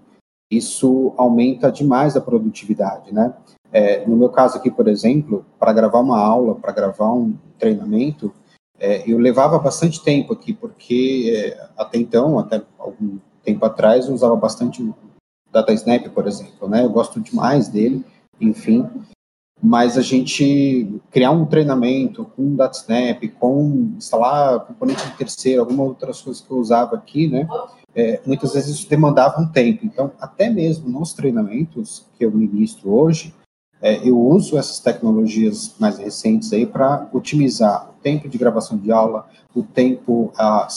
[0.51, 3.33] isso aumenta demais a produtividade, né?
[3.71, 8.33] É, no meu caso aqui, por exemplo, para gravar uma aula, para gravar um treinamento,
[8.79, 14.13] é, eu levava bastante tempo aqui, porque é, até então, até algum tempo atrás, eu
[14.13, 14.95] usava bastante o
[15.51, 16.83] DataSnap, por exemplo, né?
[16.83, 18.03] Eu gosto demais dele,
[18.39, 18.87] enfim,
[19.61, 26.21] mas a gente criar um treinamento com DataSnap, com instalar componente de terceiro, algumas outras
[26.21, 27.47] coisas que eu usava aqui, né?
[27.95, 29.85] É, muitas vezes isso demandava um tempo.
[29.85, 33.33] Então, até mesmo nos treinamentos que eu ministro hoje,
[33.81, 38.91] é, eu uso essas tecnologias mais recentes aí para otimizar o tempo de gravação de
[38.91, 40.67] aula, o tempo, a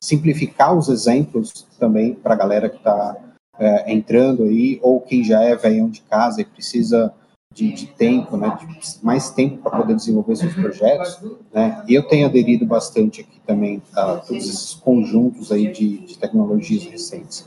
[0.00, 3.16] simplificar os exemplos também para a galera que está
[3.58, 7.12] é, entrando aí, ou quem já é velhão de casa e precisa
[7.52, 11.20] de, de tempo, né, de mais tempo para poder desenvolver seus projetos,
[11.52, 16.84] né, eu tenho aderido bastante aqui também a todos esses conjuntos aí de, de tecnologias
[16.84, 17.46] recentes.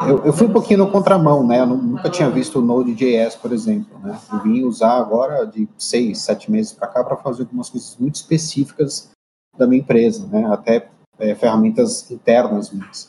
[0.00, 3.52] Eu, eu, fui um pouquinho no contramão, né, eu nunca tinha visto o Node.js, por
[3.52, 7.68] exemplo, né, eu vim usar agora de seis, sete meses para cá para fazer algumas
[7.68, 9.10] coisas muito específicas
[9.56, 13.08] da minha empresa, né, até é, ferramentas internas minhas.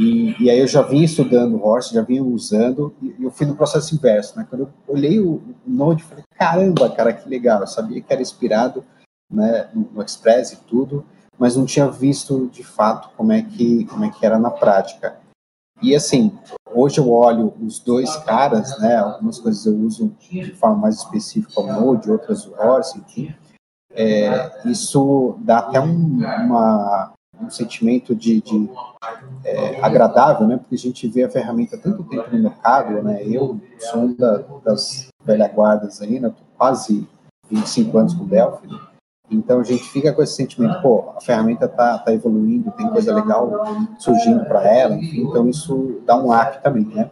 [0.00, 3.54] E, e, aí eu já vinha estudando Horse, já vinha usando, e eu fui no
[3.54, 4.46] processo inverso, né?
[4.48, 7.60] Quando eu olhei o, o Node, falei, caramba, cara, que legal.
[7.60, 8.82] Eu sabia que era inspirado
[9.30, 11.04] né, no, no Express e tudo,
[11.38, 15.18] mas não tinha visto de fato como é que, como é que era na prática.
[15.82, 16.32] E assim,
[16.72, 18.96] hoje eu olho os dois caras, né?
[18.96, 23.34] Algumas coisas eu uso de forma mais específica o Node, outras o Horse, enfim.
[23.92, 28.70] É, isso dá até um, uma, um sentimento de, de
[29.44, 30.56] é, agradável, né?
[30.56, 33.22] Porque a gente vê a ferramenta tanto tempo no mercado, né?
[33.24, 36.32] Eu sou um da, das velhas guardas aí, né?
[36.56, 37.08] Quase
[37.50, 38.78] 25 anos com Delphi, né?
[39.30, 43.14] Então a gente fica com esse sentimento, pô, a ferramenta tá, tá evoluindo, tem coisa
[43.14, 43.48] legal
[43.98, 47.10] surgindo para ela, enfim, então isso dá um up também, né?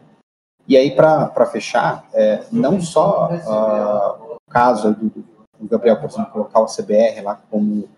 [0.67, 6.31] E aí, para fechar, é, não só uh, o caso do, do Gabriel, por exemplo,
[6.31, 7.89] colocar o CBR lá como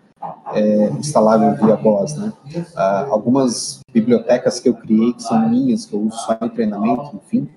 [0.53, 2.33] é, instalável via voz, né?
[2.75, 7.15] Ah, algumas bibliotecas que eu criei, que são minhas, que eu uso só em treinamento,
[7.15, 7.49] enfim,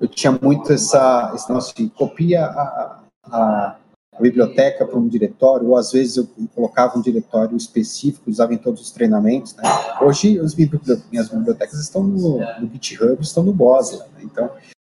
[0.00, 3.76] eu tinha muito essa, esse negócio de copia a, a,
[4.14, 8.58] a biblioteca para um diretório, ou às vezes eu colocava um diretório específico, usava em
[8.58, 9.62] todos os treinamentos, né?
[10.00, 14.06] Hoje as minhas bibliotecas estão no, no GitHub, estão no Boss, né?
[14.22, 14.50] então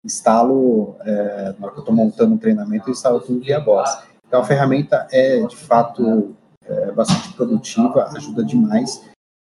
[0.03, 3.99] instalo, é, na hora que eu estou montando um treinamento, eu instalo tudo via Boss.
[4.27, 9.03] Então a ferramenta é, de fato, é bastante produtiva, ajuda demais.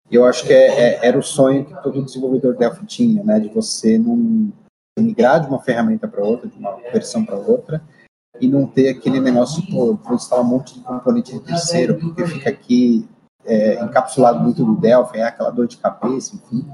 [0.09, 3.49] Eu acho que é, é, era o sonho que todo desenvolvedor Delphi tinha, né, de
[3.49, 4.51] você não
[4.97, 7.81] migrar de uma ferramenta para outra, de uma versão para outra,
[8.39, 12.25] e não ter aquele negócio, pô, vou instalar um monte de componente de terceiro, porque
[12.25, 13.07] fica aqui
[13.45, 16.65] é, encapsulado muito do Delphi, é aquela dor de cabeça, enfim.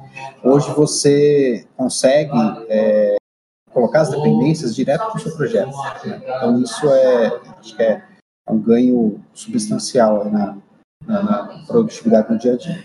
[0.43, 3.15] Hoje você consegue é,
[3.71, 5.71] colocar as dependências direto no seu projeto.
[6.06, 6.21] Né?
[6.23, 8.03] Então isso é, acho que é
[8.49, 10.58] um ganho substancial na,
[11.06, 12.84] na, na, produtividade no dia a dia.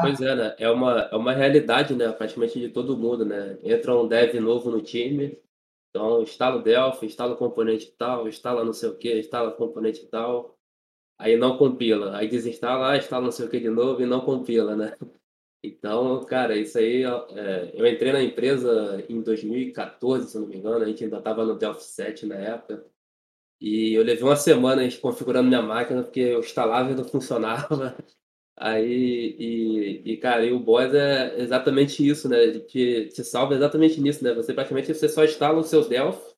[0.00, 0.56] Pois é, né?
[0.58, 2.10] É uma, é uma realidade, né?
[2.12, 3.58] Praticamente de todo mundo, né?
[3.62, 5.38] Entra um dev novo no time,
[5.90, 9.56] então instala o Delphi, instala o componente tal, instala não sei o que, instala o
[9.56, 10.56] componente tal,
[11.18, 14.20] aí não compila, aí desinstala, ah, instala não sei o que de novo e não
[14.22, 14.96] compila, né?
[15.62, 20.82] Então, cara, isso aí, é, eu entrei na empresa em 2014, se não me engano,
[20.82, 22.84] a gente ainda estava no Delphi 7 na época,
[23.62, 27.96] e eu levei uma semana configurando minha máquina porque eu instalava e não funcionava.
[28.58, 32.58] Aí, e, e cara, e o Boss é exatamente isso, né?
[32.60, 34.34] Que te salva exatamente nisso, né?
[34.34, 36.34] Você praticamente você só instala o seu Delphi,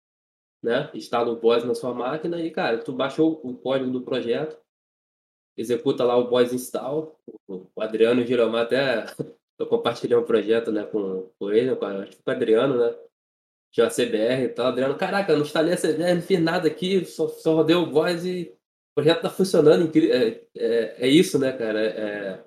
[0.62, 0.90] né?
[0.94, 4.58] Instala o Boss na sua máquina e, cara, tu baixou o código do projeto,
[5.56, 7.18] executa lá o Boss install.
[7.48, 9.06] O Adriano Giromar até
[9.58, 12.94] eu compartilhei um projeto, né, com, com ele, com, acho que com o Adriano, né?
[13.82, 14.66] A CBR e tal.
[14.66, 18.24] Adriano, caraca, não instalei a CBR, não fiz nada aqui, só, só rodei o voz
[18.24, 18.52] e
[18.92, 19.90] o projeto tá funcionando.
[19.96, 21.80] É, é, é isso, né, cara?
[21.80, 22.44] É,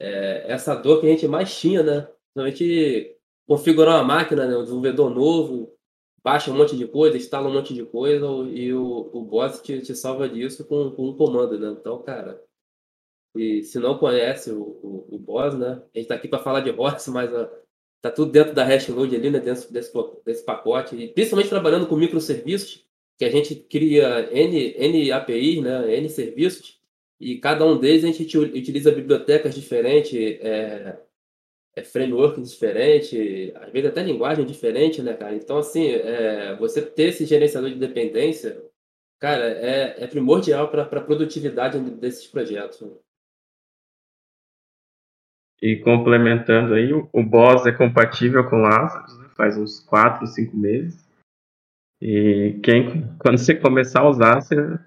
[0.00, 2.08] é, essa dor que a gente mais tinha, né?
[2.34, 3.16] Principalmente
[3.46, 4.56] configurar uma máquina, né?
[4.56, 5.74] um desenvolvedor novo,
[6.22, 9.80] baixa um monte de coisa, instala um monte de coisa e o, o boss te,
[9.82, 11.76] te salva disso com, com um comando, né?
[11.78, 12.42] Então, cara,
[13.36, 15.82] e se não conhece o, o, o boss, né?
[15.94, 17.50] A gente tá aqui para falar de boss, mas a,
[18.04, 19.40] Tá tudo dentro da Hashload ali, né?
[19.40, 19.90] Dentro desse,
[20.26, 20.94] desse pacote.
[20.94, 22.84] E principalmente trabalhando com microserviços,
[23.16, 25.96] que a gente cria N, N APIs, né?
[25.96, 26.78] N serviços,
[27.18, 30.98] e cada um deles a gente utiliza bibliotecas diferentes, é,
[31.74, 35.34] é frameworks diferentes, às vezes até linguagem diferente, né, cara?
[35.34, 38.62] Então, assim, é, você ter esse gerenciador de dependência,
[39.24, 42.86] Cara, é, é primordial para a produtividade desses projetos.
[45.62, 49.28] E complementando aí, o, o Boss é compatível com Lazarus, né?
[49.36, 51.04] faz uns 4, 5 meses.
[52.00, 54.78] E quem, quando você começar a usar, você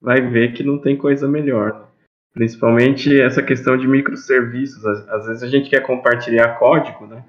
[0.00, 1.88] vai ver que não tem coisa melhor.
[2.32, 4.84] Principalmente essa questão de microserviços.
[4.86, 7.24] Às, às, vezes a gente quer compartilhar código, né?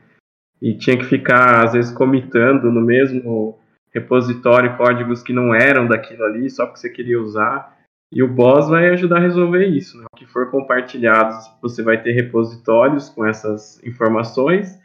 [0.61, 3.59] E tinha que ficar, às vezes, comitando no mesmo
[3.93, 7.78] repositório códigos que não eram daquilo ali, só porque você queria usar.
[8.11, 9.97] E o Boss vai ajudar a resolver isso.
[9.97, 10.05] Né?
[10.11, 14.79] O que for compartilhado, você vai ter repositórios com essas informações.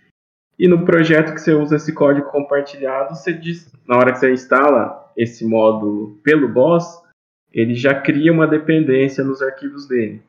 [0.58, 4.32] E no projeto que você usa esse código compartilhado, você diz, na hora que você
[4.32, 7.02] instala esse módulo pelo Boss,
[7.52, 10.22] ele já cria uma dependência nos arquivos dele.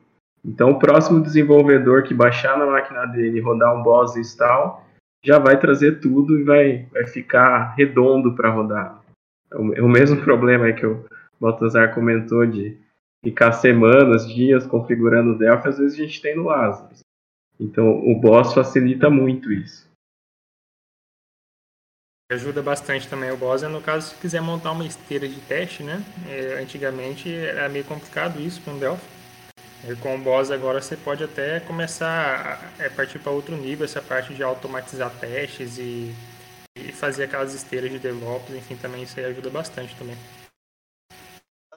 [0.44, 4.84] Então, o próximo desenvolvedor que baixar na máquina dele, rodar um Boss install,
[5.24, 9.00] já vai trazer tudo e vai, vai ficar redondo para rodar.
[9.52, 11.04] É o, é mesmo problema que o
[11.40, 12.78] Baltazar comentou de
[13.26, 17.00] ficar semanas, dias configurando o Delphi, às vezes a gente tem no Lazarus.
[17.58, 19.84] Então o Boss facilita muito isso.
[22.30, 25.82] Ajuda bastante também o Boss, é no caso se quiser montar uma esteira de teste,
[25.82, 26.04] né?
[26.28, 29.04] É, antigamente era meio complicado isso com o Delphi.
[29.88, 33.84] E com o Boss agora você pode até começar a é, partir para outro nível,
[33.84, 36.14] essa parte de automatizar testes e,
[36.76, 40.16] e fazer aquelas esteiras de DevOps, enfim, também isso aí ajuda bastante também.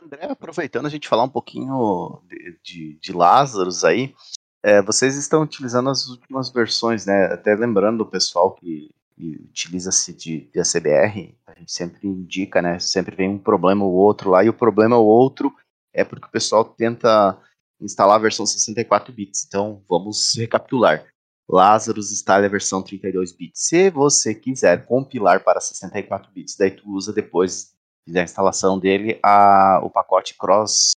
[0.02, 4.16] André, aproveitando a gente falar um pouquinho de, de, de Lazarus aí,
[4.64, 7.26] é, vocês estão utilizando as últimas versões, né?
[7.26, 12.80] Até lembrando o pessoal que, que utiliza-se de, de ACBR, a gente sempre indica, né?
[12.80, 15.54] Sempre vem um problema ou outro lá, e o problema ou outro
[15.93, 17.38] é porque o pessoal tenta
[17.82, 19.45] instalar a versão 64 bits.
[19.47, 21.06] Então, vamos recapitular.
[21.50, 23.68] Lazarus instala a versão 32 bits.
[23.68, 27.74] Se você quiser compilar para 64 bits, daí tu usa depois
[28.12, 30.91] da instalação dele a, o pacote cross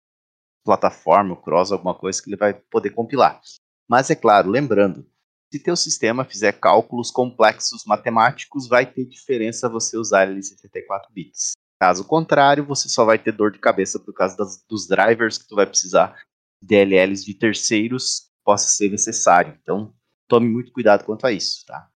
[0.64, 3.40] plataforma, cross alguma coisa que ele vai poder compilar.
[3.88, 5.06] Mas é claro, lembrando,
[5.52, 11.12] se teu sistema fizer cálculos complexos matemáticos, vai ter diferença você usar ele em 64
[11.12, 11.52] bits.
[11.80, 15.48] Caso contrário, você só vai ter dor de cabeça por causa das, dos drivers que
[15.48, 16.20] tu vai precisar,
[16.62, 19.58] DLLs de terceiros, possa ser necessário.
[19.62, 19.92] Então,
[20.28, 21.88] tome muito cuidado quanto a isso, tá?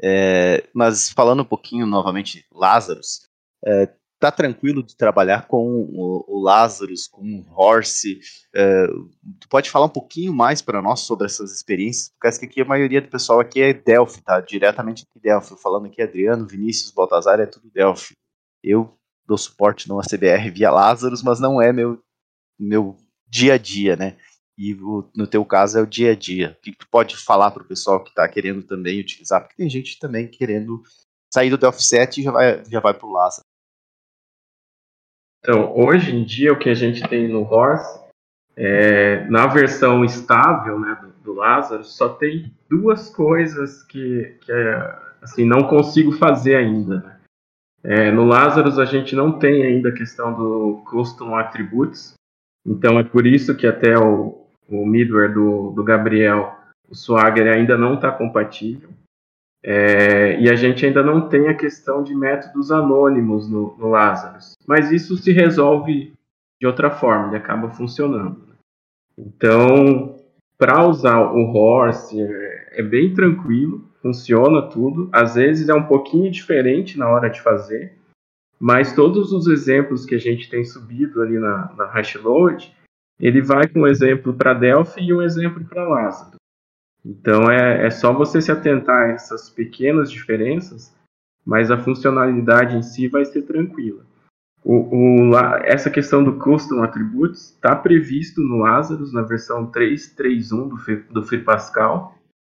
[0.00, 3.28] É, mas falando um pouquinho novamente, Lazarus,
[3.64, 8.18] é, tá tranquilo de trabalhar com o, o Lazarus, com o Horse.
[8.54, 8.86] É,
[9.38, 12.10] tu pode falar um pouquinho mais para nós sobre essas experiências?
[12.20, 14.40] Porque aqui a maioria do pessoal aqui é Delphi, tá?
[14.40, 15.54] Diretamente de Delphi.
[15.62, 18.14] Falando aqui Adriano, Vinícius, Baltazar, é tudo Delphi.
[18.62, 18.92] Eu
[19.26, 22.02] dou suporte no ACBR via Lazarus, mas não é meu,
[22.58, 22.96] meu
[23.28, 24.16] dia a dia, né?
[24.56, 26.56] E o, no teu caso é o dia a dia.
[26.58, 29.40] O que, que tu pode falar para o pessoal que está querendo também utilizar?
[29.40, 30.82] Porque tem gente também querendo
[31.32, 33.47] sair do Delphi 7 e já vai, já vai para o Lazarus.
[35.48, 38.00] Então, hoje em dia, o que a gente tem no Horse,
[38.54, 44.98] é, na versão estável né, do, do Lázaro, só tem duas coisas que, que é,
[45.22, 46.98] assim, não consigo fazer ainda.
[46.98, 47.20] Né?
[47.82, 52.12] É, no Lazarus, a gente não tem ainda a questão do Custom Attributes,
[52.66, 56.58] então é por isso que até o, o middleware do, do Gabriel,
[56.90, 58.90] o Swagger, ainda não está compatível.
[59.62, 64.54] É, e a gente ainda não tem a questão de métodos anônimos no, no Lazarus.
[64.66, 66.12] Mas isso se resolve
[66.60, 68.48] de outra forma, ele acaba funcionando.
[69.16, 70.16] Então,
[70.56, 75.08] para usar o Horse é, é, bem tranquilo, funciona tudo.
[75.12, 77.96] Às vezes é um pouquinho diferente na hora de fazer,
[78.58, 82.74] mas todos os exemplos que a gente tem subido ali na, na Hashload,
[83.20, 86.36] ele vai com um exemplo para Delphi e um exemplo para Lazarus.
[87.04, 90.94] Então é, é só você se atentar a essas pequenas diferenças,
[91.44, 94.04] mas a funcionalidade em si vai ser tranquila.
[94.64, 101.14] O, o, essa questão do Custom Attributes está previsto no Lazarus, na versão 3.3.1 do,
[101.14, 102.14] do Free Pascal,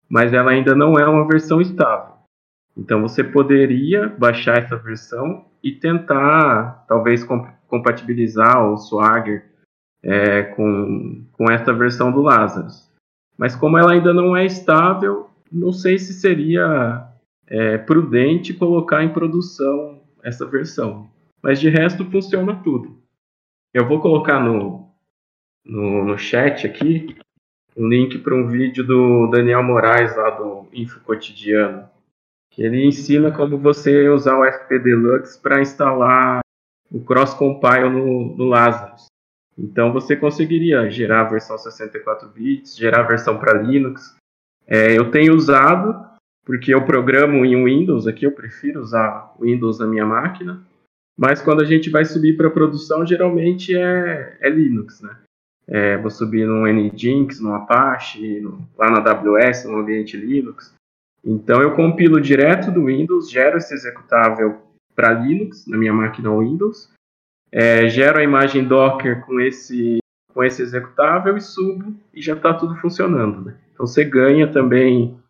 [0.08, 2.16] mas ela ainda não é uma versão estável.
[2.76, 7.24] Então você poderia baixar essa versão e tentar, talvez,
[7.68, 9.46] compatibilizar o Swagger
[10.02, 12.91] é, com, com essa versão do Lazarus.
[13.36, 17.08] Mas como ela ainda não é estável, não sei se seria
[17.46, 21.10] é, prudente colocar em produção essa versão.
[21.42, 22.98] Mas de resto funciona tudo.
[23.74, 24.88] Eu vou colocar no,
[25.64, 27.16] no, no chat aqui
[27.76, 31.88] um link para um vídeo do Daniel Moraes lá do Info Cotidiano.
[32.50, 36.40] Que ele ensina como você usar o FP Deluxe para instalar
[36.90, 39.06] o Cross Compile no, no Lazarus.
[39.56, 44.16] Então você conseguiria gerar a versão 64 bits, gerar a versão para Linux.
[44.66, 46.10] É, eu tenho usado
[46.44, 50.62] porque eu programo em Windows aqui, eu prefiro usar Windows na minha máquina.
[51.16, 55.16] Mas quando a gente vai subir para produção, geralmente é, é Linux, né?
[55.68, 60.74] É, vou subir no Nginx, no Apache, no, lá na AWS, no ambiente Linux.
[61.24, 64.60] Então eu compilo direto do Windows, gero esse executável
[64.94, 66.90] para Linux na minha máquina Windows,
[67.52, 69.98] é, gero a imagem Docker com esse
[70.32, 73.44] com esse executável e subo e já está tudo funcionando.
[73.44, 73.54] Né?
[73.74, 75.20] Então você ganha também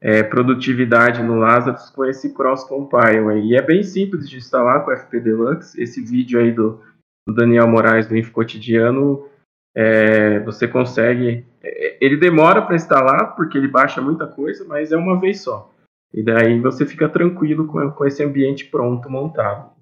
[0.00, 3.40] é, produtividade no Lazarus com esse cross-compile.
[3.44, 5.80] E é bem simples de instalar com o FP Deluxe.
[5.80, 6.80] Esse vídeo aí do,
[7.26, 9.28] do Daniel Moraes do Info Cotidiano,
[9.76, 11.46] é, você consegue.
[11.62, 15.72] É, ele demora para instalar porque ele baixa muita coisa, mas é uma vez só.
[16.12, 19.77] E daí você fica tranquilo com, com esse ambiente pronto, montado.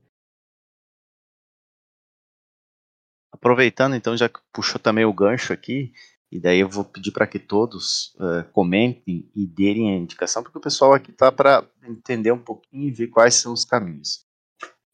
[3.36, 5.92] Aproveitando, então, já que puxou também o gancho aqui,
[6.32, 10.58] e daí eu vou pedir para que todos uh, comentem e derem a indicação, porque
[10.58, 14.24] o pessoal aqui está para entender um pouquinho e ver quais são os caminhos.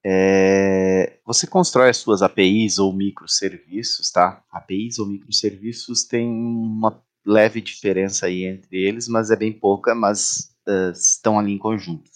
[0.05, 4.43] É, você constrói as suas APIs ou microserviços, tá?
[4.51, 10.53] APIs ou microserviços tem uma leve diferença aí entre eles, mas é bem pouca, mas
[10.69, 12.11] uh, estão ali em conjunto.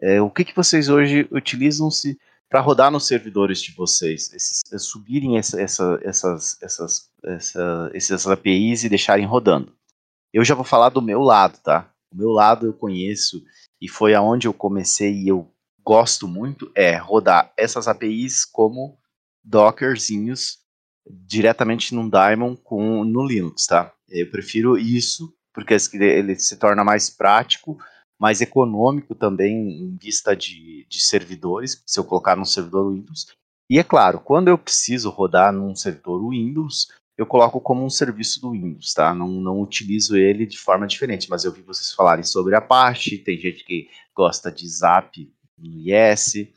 [0.00, 2.18] É, o que, que vocês hoje utilizam-se
[2.52, 8.26] para rodar nos servidores de vocês, esses, eh, subirem essa, essa, essas, essas, essa, essas
[8.26, 9.74] APIs e deixarem rodando.
[10.30, 11.90] Eu já vou falar do meu lado, tá?
[12.12, 13.42] O meu lado eu conheço
[13.80, 15.50] e foi aonde eu comecei e eu
[15.82, 18.98] gosto muito é rodar essas APIs como
[19.42, 20.58] dockerzinhos
[21.08, 23.94] diretamente num daemon com no Linux, tá?
[24.10, 27.78] Eu prefiro isso porque ele se torna mais prático
[28.22, 33.26] mais econômico também em vista de, de servidores, se eu colocar num servidor Windows.
[33.68, 36.86] E é claro, quando eu preciso rodar num servidor Windows,
[37.18, 39.12] eu coloco como um serviço do Windows, tá?
[39.12, 43.36] Não, não utilizo ele de forma diferente, mas eu vi vocês falarem sobre Apache, tem
[43.36, 46.48] gente que gosta de Zap no IS,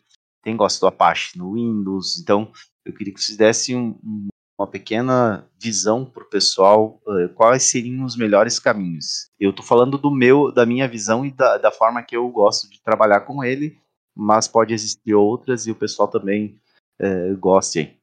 [0.44, 2.52] tem gosta do Apache no Windows, então
[2.86, 4.28] eu queria que vocês dessem um, um
[4.58, 9.30] uma pequena visão para o pessoal uh, quais seriam os melhores caminhos.
[9.40, 12.70] Eu estou falando do meu, da minha visão e da, da, forma que eu gosto
[12.70, 13.78] de trabalhar com ele,
[14.16, 16.58] mas pode existir outras e o pessoal também
[17.02, 18.00] uh, goste.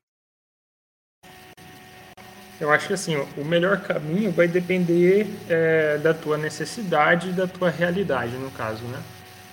[2.61, 7.45] Eu acho que assim, o melhor caminho vai depender é, da tua necessidade e da
[7.45, 9.03] tua realidade, no caso, né?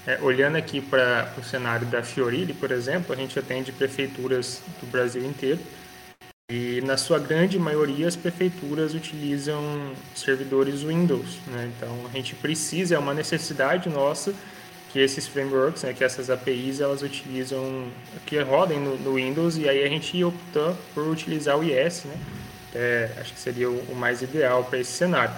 [0.05, 4.85] É, olhando aqui para o cenário da Fiorilli, por exemplo, a gente atende prefeituras do
[4.85, 5.59] Brasil inteiro
[6.49, 9.61] e na sua grande maioria as prefeituras utilizam
[10.15, 11.71] servidores Windows, né?
[11.77, 14.33] Então a gente precisa, é uma necessidade nossa
[14.91, 17.91] que esses frameworks, né, que essas APIs elas utilizam,
[18.25, 22.17] que rodem no, no Windows e aí a gente optou por utilizar o IS, né?
[22.73, 25.35] É, acho que seria o, o mais ideal para esse cenário.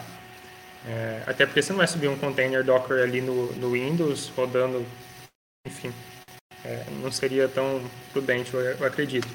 [0.88, 4.86] É, até porque você não vai subir um container Docker ali no, no Windows rodando,
[5.68, 5.93] enfim,
[6.64, 7.82] é, não seria tão
[8.14, 9.28] prudente, eu, eu acredito.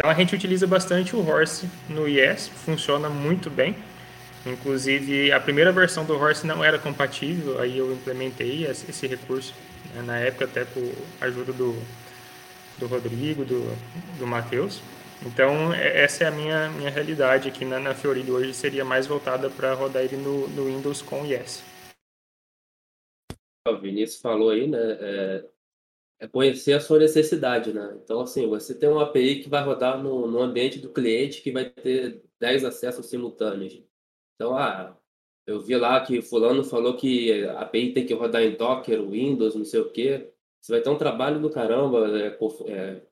[0.00, 3.76] Então a gente utiliza bastante o Horse no IS, funciona muito bem.
[4.46, 9.54] Inclusive a primeira versão do Horse não era compatível, aí eu implementei esse recurso
[9.94, 10.80] né, na época até com
[11.20, 11.78] a ajuda do,
[12.78, 13.60] do Rodrigo, do,
[14.18, 14.80] do Matheus.
[15.22, 19.50] Então essa é a minha, minha realidade aqui na, na Fiori hoje, seria mais voltada
[19.50, 21.62] para rodar ele no, no Windows com IS.
[23.68, 24.78] O Vinícius falou aí, né?
[24.80, 25.44] É,
[26.20, 27.98] é conhecer a sua necessidade, né?
[28.04, 31.50] Então, assim, você tem uma API que vai rodar no, no ambiente do cliente que
[31.50, 33.82] vai ter 10 acessos simultâneos.
[34.34, 34.96] Então, ah,
[35.46, 39.54] eu vi lá que fulano falou que a API tem que rodar em Docker, Windows,
[39.54, 40.30] não sei o quê.
[40.60, 43.02] Você vai ter um trabalho do caramba, é, é,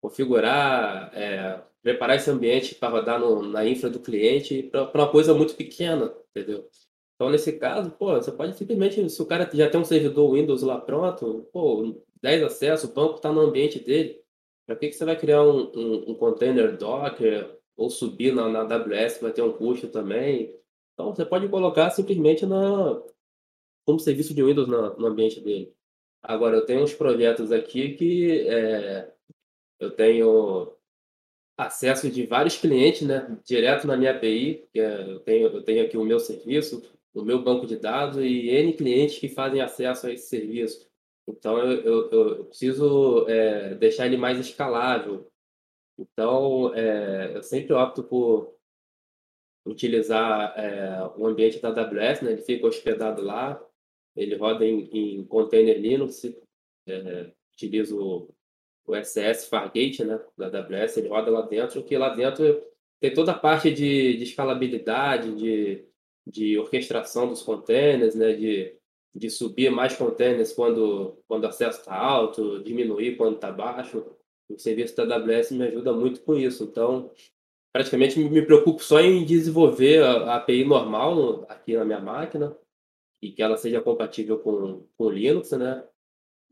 [0.00, 5.32] configurar, é, preparar esse ambiente para rodar no, na infra do cliente para uma coisa
[5.32, 6.68] muito pequena, entendeu?
[7.14, 10.62] Então, nesse caso, pô, você pode simplesmente, se o cara já tem um servidor Windows
[10.62, 14.20] lá pronto, pô, 10 acessos, o banco está no ambiente dele.
[14.66, 18.60] Para que, que você vai criar um, um, um container Docker ou subir na, na
[18.60, 20.54] AWS, vai ter um custo também?
[20.94, 23.00] Então, você pode colocar simplesmente na,
[23.84, 25.72] como serviço de Windows na, no ambiente dele.
[26.22, 29.12] Agora, eu tenho uns projetos aqui que é,
[29.78, 30.72] eu tenho
[31.56, 35.84] acesso de vários clientes, né, direto na minha API, que é, eu, tenho, eu tenho
[35.84, 36.82] aqui o meu serviço,
[37.14, 40.85] o meu banco de dados e N clientes que fazem acesso a esse serviço.
[41.28, 45.28] Então, eu, eu, eu preciso é, deixar ele mais escalável.
[45.98, 48.54] Então, é, eu sempre opto por
[49.66, 52.32] utilizar é, o ambiente da AWS, né?
[52.32, 53.60] ele fica hospedado lá,
[54.14, 56.24] ele roda em, em container Linux,
[56.86, 58.28] é, utilizo
[58.86, 62.62] o SS Fargate né, da AWS, ele roda lá dentro, que lá dentro
[63.00, 65.84] tem toda a parte de, de escalabilidade, de,
[66.26, 68.75] de orquestração dos containers, né, de
[69.16, 74.04] de subir mais containers quando, quando o acesso está alto, diminuir quando está baixo.
[74.48, 76.64] o serviço da AWS me ajuda muito com isso.
[76.64, 77.10] Então,
[77.72, 82.56] praticamente me preocupo só em desenvolver a API normal aqui na minha máquina
[83.22, 85.82] e que ela seja compatível com, com Linux, né?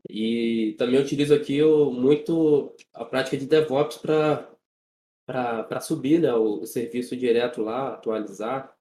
[0.09, 7.15] E também utilizo aqui muito a prática de DevOps para subir né, o, o, serviço
[7.15, 8.75] direto lá, atualizar.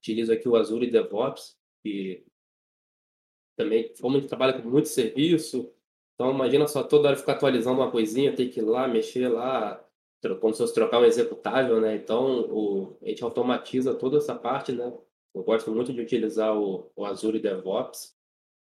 [0.00, 2.24] Utilizo aqui o Azure DevOps, que
[3.58, 5.70] também, como a gente trabalha com muito serviço,
[6.14, 9.84] então imagina só toda hora ficar atualizando uma coisinha, ter que ir lá, mexer lá,
[10.40, 11.96] como se fosse trocar um executável, né?
[11.96, 14.96] Então o, a gente automatiza toda essa parte, né?
[15.34, 18.16] Eu gosto muito de utilizar o, o Azure DevOps.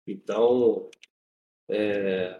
[0.07, 0.89] Então,
[1.69, 2.39] é,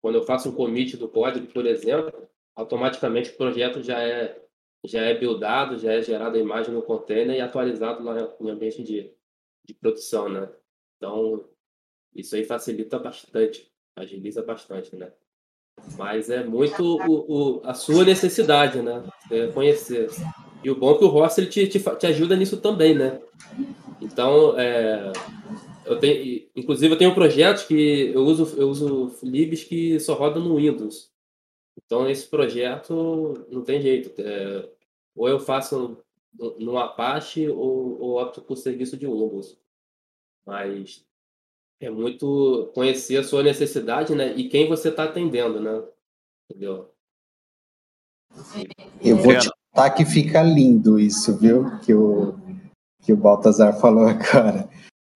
[0.00, 4.42] quando eu faço um commit do código, por exemplo, automaticamente o projeto já é
[4.84, 8.02] já é buildado, já é gerada a imagem no container e atualizado
[8.38, 9.12] no ambiente de,
[9.64, 10.48] de produção, né?
[10.96, 11.48] Então,
[12.14, 15.12] isso aí facilita bastante, agiliza bastante, né?
[15.96, 19.04] Mas é muito o, o, a sua necessidade, né?
[19.30, 20.10] É conhecer.
[20.62, 23.20] E o bom é que o Ross ele te, te, te ajuda nisso também, né?
[24.00, 25.12] Então, é,
[25.84, 30.42] eu tenho, inclusive, eu tenho projetos que eu uso, eu uso libs que só rodam
[30.42, 31.10] no Windows.
[31.84, 34.12] Então, esse projeto não tem jeito.
[34.20, 34.68] É,
[35.14, 35.98] ou eu faço
[36.36, 39.58] no, no Apache ou, ou opto por serviço de Windows.
[40.44, 41.06] Mas
[41.80, 44.34] é muito conhecer a sua necessidade, né?
[44.34, 45.82] E quem você está atendendo, né?
[46.50, 46.90] Entendeu?
[49.00, 51.78] Eu vou te contar que fica lindo isso, viu?
[51.80, 52.34] Que o,
[53.02, 54.68] que o Baltazar falou agora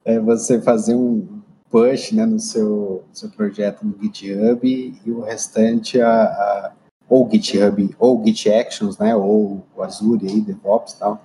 [0.04, 4.68] é você fazer um push né, no seu, seu projeto no GitHub
[5.04, 6.72] e o restante a, a
[7.08, 11.22] ou GitHub ou Git Actions, né, ou o Azure aí, DevOps e tal.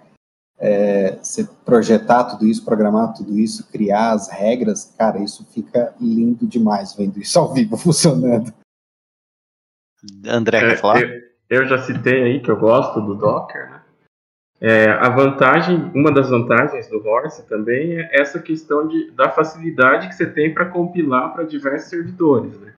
[0.60, 6.48] É, você projetar tudo isso, programar tudo isso, criar as regras, cara, isso fica lindo
[6.48, 8.52] demais vendo isso ao vivo funcionando.
[10.26, 11.02] André, quer é, falar?
[11.02, 13.82] Eu, eu, já citei aí que eu gosto do Docker, né?
[14.60, 20.08] É, a vantagem, uma das vantagens do Horse também é essa questão de, da facilidade
[20.08, 22.60] que você tem para compilar para diversos servidores.
[22.60, 22.74] Né?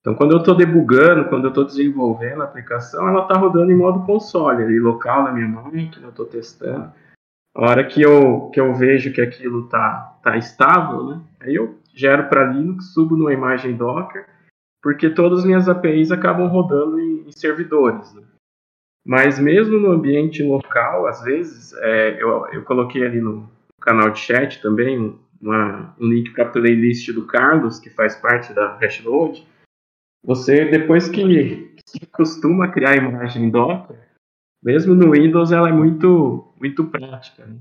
[0.00, 3.76] Então, quando eu estou debugando, quando eu estou desenvolvendo a aplicação, ela está rodando em
[3.76, 6.90] modo console, ali, local na minha máquina, eu estou testando.
[7.58, 11.20] A hora que eu, que eu vejo que aquilo está tá estável, né?
[11.40, 14.26] aí eu gero para Linux, subo numa imagem Docker,
[14.80, 18.14] porque todas as minhas APIs acabam rodando em, em servidores.
[18.14, 18.22] Né?
[19.04, 23.50] Mas mesmo no ambiente local, às vezes, é, eu, eu coloquei ali no
[23.80, 28.52] canal de chat também uma, um link para a playlist do Carlos, que faz parte
[28.52, 29.44] da Hashload.
[30.24, 33.98] Você, depois que se costuma criar imagem em Docker,
[34.62, 37.46] mesmo no Windows ela é muito, muito prática.
[37.46, 37.56] Né?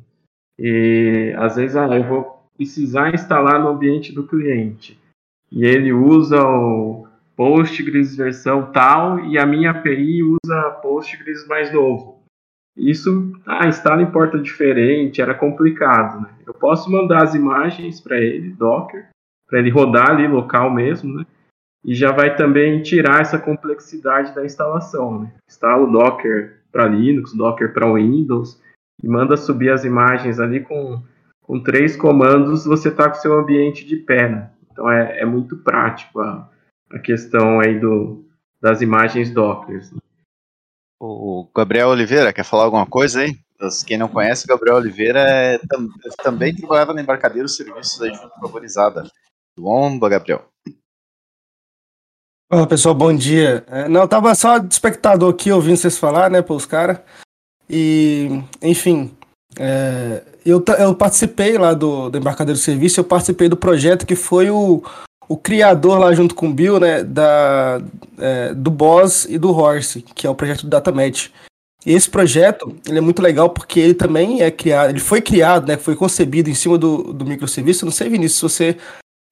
[0.60, 5.00] E às vezes ah, eu vou precisar instalar no ambiente do cliente.
[5.52, 12.18] E ele usa o, Postgres versão tal e a minha API usa Postgres mais novo.
[12.76, 16.30] Isso, ah, instala em porta diferente, era complicado, né?
[16.46, 19.08] Eu posso mandar as imagens para ele, Docker,
[19.48, 21.26] para ele rodar ali local mesmo, né?
[21.86, 25.34] E já vai também tirar essa complexidade da instalação, né?
[25.48, 28.62] Instala o Docker para Linux, Docker para Windows
[29.04, 31.02] e manda subir as imagens ali com,
[31.42, 34.52] com três comandos, você está com seu ambiente de pé, né?
[34.72, 36.48] Então é, é muito prático a,
[36.92, 38.24] a questão aí do,
[38.62, 39.80] das imagens Docker.
[39.92, 40.00] Né?
[41.02, 43.36] O Gabriel Oliveira, quer falar alguma coisa aí?
[43.88, 45.60] Quem não conhece, o Gabriel Oliveira é,
[46.22, 49.04] também trabalhava na Embarcadeiro Serviços da Junta Favorizada.
[49.58, 50.46] Bom, Gabriel.
[52.50, 53.66] Olá, pessoal, bom dia.
[53.68, 56.98] É, não, eu tava só de espectador aqui ouvindo vocês falar, né, pros caras.
[57.70, 59.12] E, enfim,
[59.60, 64.50] é, eu, eu participei lá do, do Embarcadeiro Serviço, eu participei do projeto que foi
[64.50, 64.82] o,
[65.28, 67.82] o criador lá junto com o Bill, né, da,
[68.18, 71.34] é, do Boss e do Horse, que é o projeto do DataMatch.
[71.86, 75.76] Esse projeto, ele é muito legal porque ele também é criado, ele foi criado, né,
[75.76, 77.84] foi concebido em cima do, do microserviço.
[77.84, 78.78] Não sei, Vinícius, se você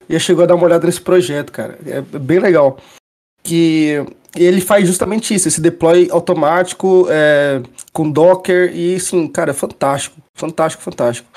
[0.06, 1.78] já chegou a dar uma olhada nesse projeto, cara.
[1.86, 2.78] É bem legal.
[3.46, 4.04] Que
[4.36, 10.82] ele faz justamente isso, esse deploy automático é, com Docker e, sim, cara, fantástico, fantástico,
[10.82, 11.28] fantástico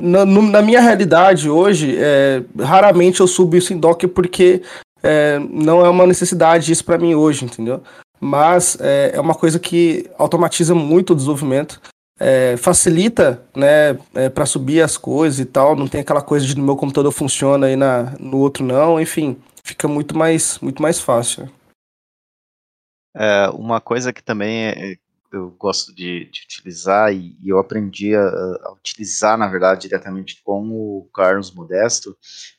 [0.00, 4.62] na, no, na minha realidade hoje, é, raramente eu subo isso em Docker porque
[5.02, 7.82] é, não é uma necessidade isso para mim hoje, entendeu?
[8.20, 11.80] Mas é, é, uma coisa que automatiza muito o desenvolvimento,
[12.18, 15.76] é, facilita, né, é, para subir as coisas e tal.
[15.76, 19.00] Não tem aquela coisa de no meu computador funciona e na, no outro não.
[19.00, 19.36] Enfim,
[19.68, 21.50] fica muito mais, muito mais fácil.
[23.14, 24.96] É, uma coisa que também é,
[25.32, 30.42] eu gosto de, de utilizar e, e, eu aprendi a, a, utilizar, na verdade, diretamente
[30.42, 32.16] com o Carlos Modesto,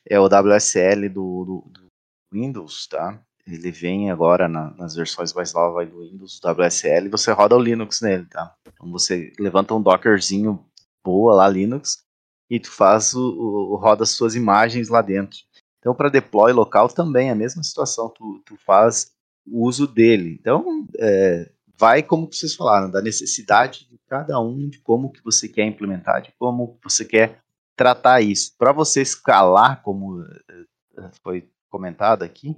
[0.08, 1.90] é o WSL do, do, do
[2.32, 3.20] Windows, tá?
[3.46, 7.56] ele vem agora na, nas versões mais novas do Windows, do WSL, e você roda
[7.56, 8.54] o Linux nele, tá?
[8.68, 10.64] Então você levanta um Dockerzinho
[11.04, 12.04] boa lá, Linux,
[12.48, 15.38] e tu faz o, o roda as suas imagens lá dentro.
[15.80, 19.12] Então, para deploy local também é a mesma situação, tu, tu faz
[19.46, 20.36] o uso dele.
[20.38, 25.48] Então, é, vai como vocês falaram, da necessidade de cada um, de como que você
[25.48, 27.42] quer implementar, de como você quer
[27.74, 28.54] tratar isso.
[28.58, 32.54] Para você escalar, como é, foi comentado aqui,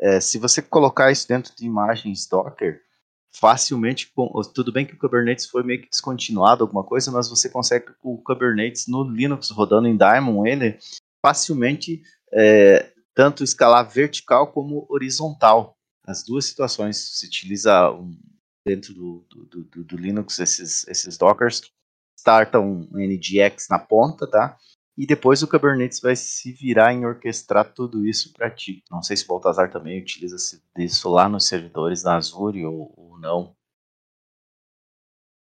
[0.00, 2.80] é, se você colocar isso dentro de imagens Docker,
[3.32, 4.12] facilmente,
[4.54, 8.18] tudo bem que o Kubernetes foi meio que descontinuado, alguma coisa, mas você consegue o
[8.18, 10.78] Kubernetes no Linux rodando em Daemon, ele
[11.24, 12.02] facilmente
[12.32, 15.76] é, tanto escalar vertical como horizontal.
[16.06, 18.18] As duas situações se utiliza um,
[18.64, 21.62] dentro do, do, do, do, Linux esses, esses Dockers,
[22.18, 24.56] startam um NGX na ponta, tá?
[24.96, 28.82] E depois o Kubernetes vai se virar em orquestrar tudo isso para ti.
[28.90, 30.36] Não sei se o Baltazar também utiliza
[30.78, 33.56] isso lá nos servidores da Azure ou, ou não.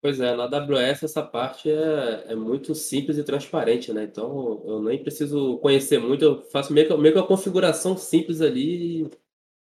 [0.03, 4.05] Pois é, na AWS essa parte é, é muito simples e transparente, né?
[4.05, 8.41] Então eu nem preciso conhecer muito, eu faço meio que, meio que uma configuração simples
[8.41, 9.11] ali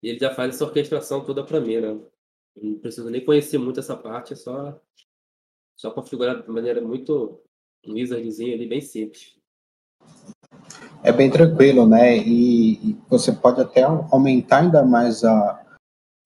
[0.03, 1.89] e ele já faz essa orquestração toda para mim, né?
[2.57, 4.81] Eu não preciso nem conhecer muito essa parte, é só,
[5.76, 7.43] só configurar de maneira muito
[7.85, 9.37] um wizardzinho ali bem simples.
[11.03, 12.16] É bem tranquilo, né?
[12.18, 15.60] E, e você pode até aumentar ainda mais a,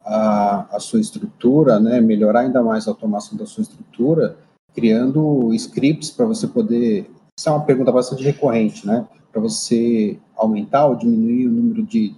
[0.04, 2.00] a, a, sua estrutura, né?
[2.00, 4.36] Melhorar ainda mais a automação da sua estrutura,
[4.74, 7.10] criando scripts para você poder.
[7.38, 9.06] Isso é uma pergunta bastante recorrente, né?
[9.32, 12.14] Para você aumentar ou diminuir o número de,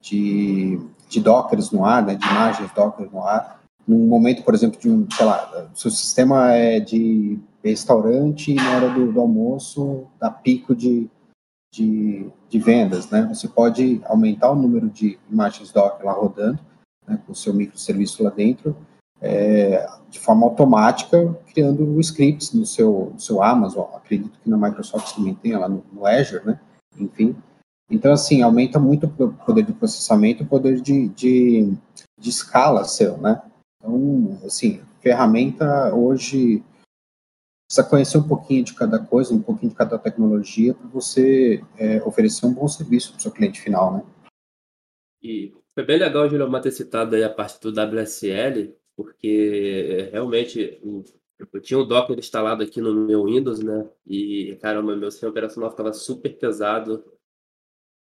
[0.00, 2.14] de, de dockers no ar, né?
[2.14, 3.60] De imagens dockers no ar.
[3.86, 8.90] Num momento, por exemplo, de um, sei lá, seu sistema é de restaurante na hora
[8.90, 11.08] do, do almoço dá pico de,
[11.72, 13.28] de, de, vendas, né?
[13.32, 16.58] Você pode aumentar o número de imagens Docker lá rodando,
[17.08, 18.76] né, com o seu microserviço lá dentro,
[19.20, 25.14] é, de forma automática, criando scripts no seu, no seu Amazon, acredito que na Microsoft
[25.14, 26.60] também tenha lá no, no Azure, né?
[26.96, 27.36] Enfim.
[27.90, 31.72] Então, assim, aumenta muito o poder de processamento, o poder de, de,
[32.18, 33.42] de escala seu, né?
[33.78, 36.62] Então, assim, ferramenta hoje
[37.66, 42.02] precisa conhecer um pouquinho de cada coisa, um pouquinho de cada tecnologia para você é,
[42.02, 44.02] oferecer um bom serviço para o seu cliente final, né?
[45.22, 50.10] E foi bem legal o Julião ter citado aí a parte do WSL, porque é,
[50.10, 50.80] realmente
[51.38, 53.88] eu tinha um Docker instalado aqui no meu Windows, né?
[54.04, 57.04] E caramba, meu sistema operacional ficava super pesado,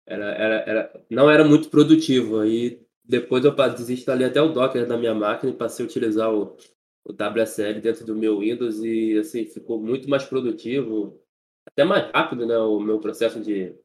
[0.05, 2.39] era, era, era, não era muito produtivo.
[2.39, 6.55] Aí depois eu desinstalei até o Docker da minha máquina e passei a utilizar o,
[7.03, 11.21] o WSL dentro do meu Windows e assim ficou muito mais produtivo,
[11.67, 13.76] até mais rápido, né, o meu processo de,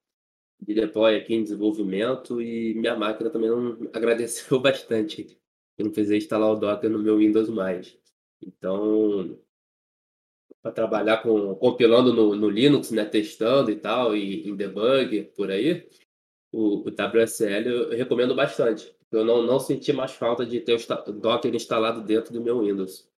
[0.60, 5.38] de deploy aqui em desenvolvimento e minha máquina também não agradeceu bastante.
[5.78, 7.96] Eu não precisei instalar o Docker no meu Windows mais.
[8.42, 9.38] Então,
[10.62, 15.50] para trabalhar com compilando no, no, Linux, né, testando e tal, e em debug por
[15.50, 15.88] aí,
[16.52, 18.94] o, o WSL eu recomendo bastante.
[19.10, 23.08] Eu não, não senti mais falta de ter o Docker instalado dentro do meu Windows.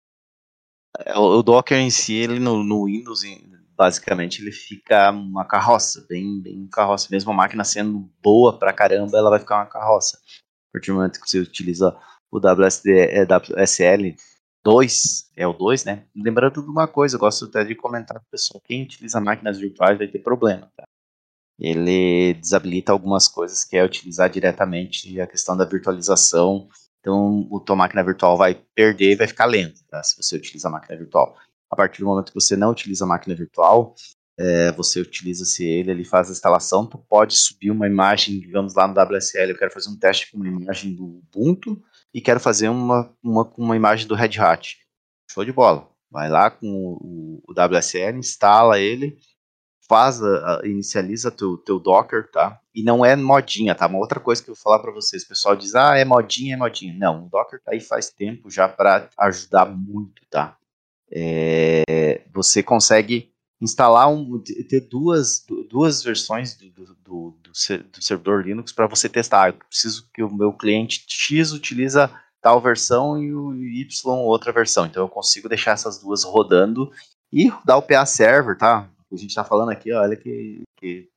[1.05, 3.22] É, o Docker em si, ele no, no Windows,
[3.82, 7.08] basicamente, ele fica uma carroça, bem, bem carroça.
[7.10, 10.18] Mesmo a máquina sendo boa pra caramba, ela vai ficar uma carroça.
[10.68, 11.92] A partir do momento que você utiliza
[12.30, 14.14] o WSD, é, WSL
[14.64, 16.06] 2, é o 2, né?
[16.14, 19.58] Lembrando de uma coisa, eu gosto até de comentar para o pessoal, quem utiliza máquinas
[19.58, 20.84] virtuais vai ter problema, tá?
[21.58, 26.68] Ele desabilita algumas coisas que é utilizar diretamente a questão da virtualização
[27.02, 30.00] então, a tua máquina virtual vai perder e vai ficar lento, tá?
[30.04, 31.36] se você utiliza a máquina virtual.
[31.72, 33.94] A partir do momento que você não utiliza a máquina virtual,
[34.38, 38.86] é, você utiliza-se ele, ele faz a instalação, tu pode subir uma imagem, digamos lá
[38.86, 42.68] no WSL, eu quero fazer um teste com uma imagem do Ubuntu e quero fazer
[42.68, 44.76] uma, uma, uma imagem do Red Hat.
[45.30, 45.88] Show de bola.
[46.10, 49.18] Vai lá com o, o WSL, instala ele,
[49.88, 52.60] faz, a, a, inicializa teu, teu Docker, tá?
[52.74, 53.86] E não é modinha, tá?
[53.86, 56.52] Uma outra coisa que eu vou falar para vocês, o pessoal diz, ah, é modinha,
[56.52, 56.94] é modinha.
[56.98, 60.58] Não, o Docker tá aí faz tempo já para ajudar muito, tá?
[61.12, 68.72] É, você consegue instalar um, ter duas, duas versões do, do, do, do servidor Linux
[68.72, 69.50] para você testar.
[69.50, 72.10] Eu preciso que o meu cliente X utiliza
[72.40, 74.86] tal versão e o Y outra versão.
[74.86, 76.90] Então eu consigo deixar essas duas rodando
[77.32, 78.88] e dar o PA server, tá?
[79.10, 81.08] a gente está falando aqui, olha que, que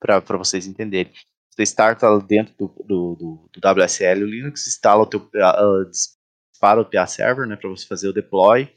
[0.00, 1.12] para vocês entenderem.
[1.50, 7.06] Você starta dentro do, do, do, WSL Linux, instala o teu uh, dispara o PA
[7.06, 8.72] server, né, para você fazer o deploy.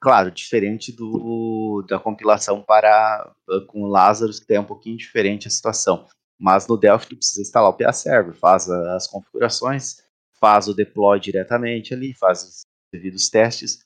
[0.00, 5.48] Claro, diferente do da compilação para uh, com o Lazarus, que é um pouquinho diferente
[5.48, 6.06] a situação.
[6.38, 9.96] Mas no Delphi tu precisa instalar o PA Server, faz as configurações,
[10.40, 13.80] faz o deploy diretamente ali, faz os devidos testes.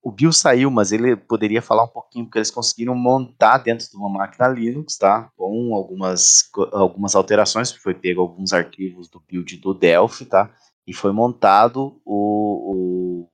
[0.00, 3.96] O Bill saiu, mas ele poderia falar um pouquinho, porque eles conseguiram montar dentro de
[3.96, 5.32] uma máquina Linux, tá?
[5.36, 10.54] Com algumas, algumas alterações, foi pego alguns arquivos do build do Delphi, tá?
[10.86, 13.28] E foi montado o, o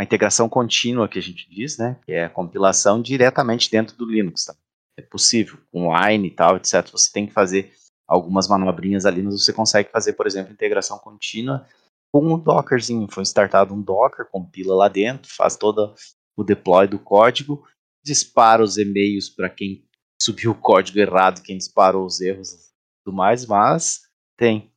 [0.00, 1.98] a integração contínua que a gente diz, né?
[2.06, 4.54] Que é a compilação diretamente dentro do Linux, tá?
[4.98, 6.90] É possível, com Wine e tal, etc.
[6.90, 7.70] Você tem que fazer
[8.08, 11.66] algumas manobrinhas ali, mas você consegue fazer, por exemplo, integração contínua
[12.10, 13.08] com um Dockerzinho.
[13.10, 15.94] Foi startado um Docker, compila lá dentro, faz todo
[16.34, 17.68] o deploy do código,
[18.02, 19.84] dispara os e-mails para quem
[20.20, 22.56] subiu o código errado, quem disparou os erros e
[23.04, 24.00] tudo mais, mas
[24.38, 24.72] tem.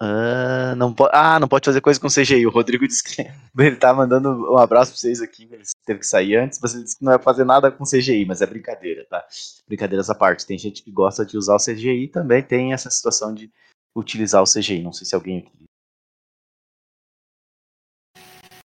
[0.00, 2.46] Ah, não pode, ah, não pode fazer coisa com CGI.
[2.46, 3.22] O Rodrigo disse que
[3.58, 6.84] ele tá mandando um abraço pra vocês aqui, ele teve que sair antes, mas ele
[6.84, 9.24] disse que não vai fazer nada com CGI, mas é brincadeira, tá?
[9.66, 10.46] Brincadeiras à parte.
[10.46, 13.50] Tem gente que gosta de usar o CGI também tem essa situação de
[13.96, 14.82] utilizar o CGI.
[14.82, 15.68] Não sei se alguém utiliza.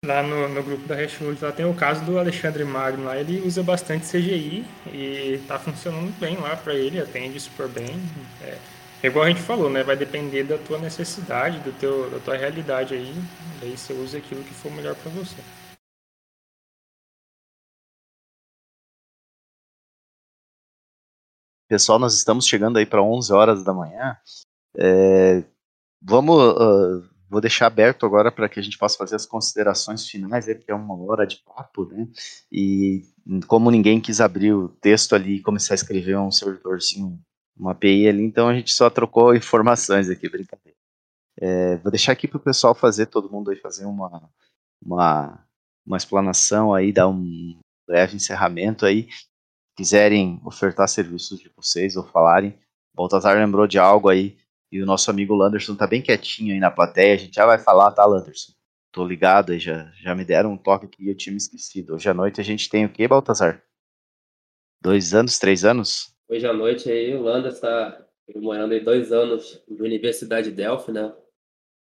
[0.05, 3.41] Lá no, no grupo da Hashwood lá tem o caso do Alexandre Magno lá, ele
[3.41, 7.91] usa bastante CGI e tá funcionando bem lá para ele, atende super bem.
[8.41, 8.57] É,
[9.07, 9.85] é igual a gente falou, né?
[9.85, 13.15] Vai depender da tua necessidade, do teu, da tua realidade aí.
[13.61, 15.37] Daí você usa aquilo que for melhor para você.
[21.69, 24.17] Pessoal, nós estamos chegando aí para 11 horas da manhã.
[24.77, 25.45] É,
[26.03, 30.47] vamos, uh, vou deixar aberto agora para que a gente possa fazer as considerações finais,
[30.47, 32.09] porque é uma hora de papo, né?
[32.51, 33.03] E
[33.47, 37.21] como ninguém quis abrir o texto ali e começar a escrever um servidorzinho
[37.57, 40.77] uma API ali, então a gente só trocou informações aqui, brincadeira.
[41.39, 44.31] É, vou deixar aqui para o pessoal fazer, todo mundo aí fazer uma,
[44.83, 45.47] uma,
[45.85, 49.09] uma explanação aí, dar um breve encerramento aí.
[49.77, 52.59] Quiserem ofertar serviços de vocês ou falarem.
[52.95, 54.39] Baltazar lembrou de algo aí,
[54.73, 57.15] e o nosso amigo Landerson tá bem quietinho aí na plateia.
[57.15, 58.53] A gente já vai falar, tá, Landerson?
[58.91, 61.95] Tô ligado aí, já, já me deram um toque aqui e eu tinha me esquecido.
[61.95, 63.63] Hoje à noite a gente tem o que, Baltazar?
[64.81, 66.16] Dois anos, três anos?
[66.29, 71.17] Hoje à noite aí o Landa está comemorando aí dois anos de Universidade Delphi, né?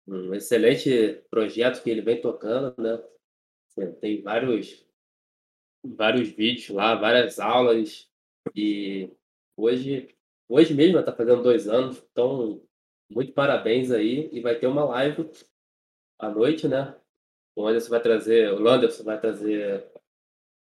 [0.06, 3.02] Um excelente projeto que ele vem tocando, né?
[4.00, 4.86] Tem vários
[5.84, 8.10] vários vídeos lá, várias aulas
[8.54, 9.10] e
[9.58, 10.08] hoje
[10.48, 12.62] hoje mesmo está fazendo dois anos, então
[13.10, 15.30] muito parabéns aí e vai ter uma live
[16.18, 16.98] à noite, né?
[17.54, 19.86] O Anderson vai trazer, o Landerson vai trazer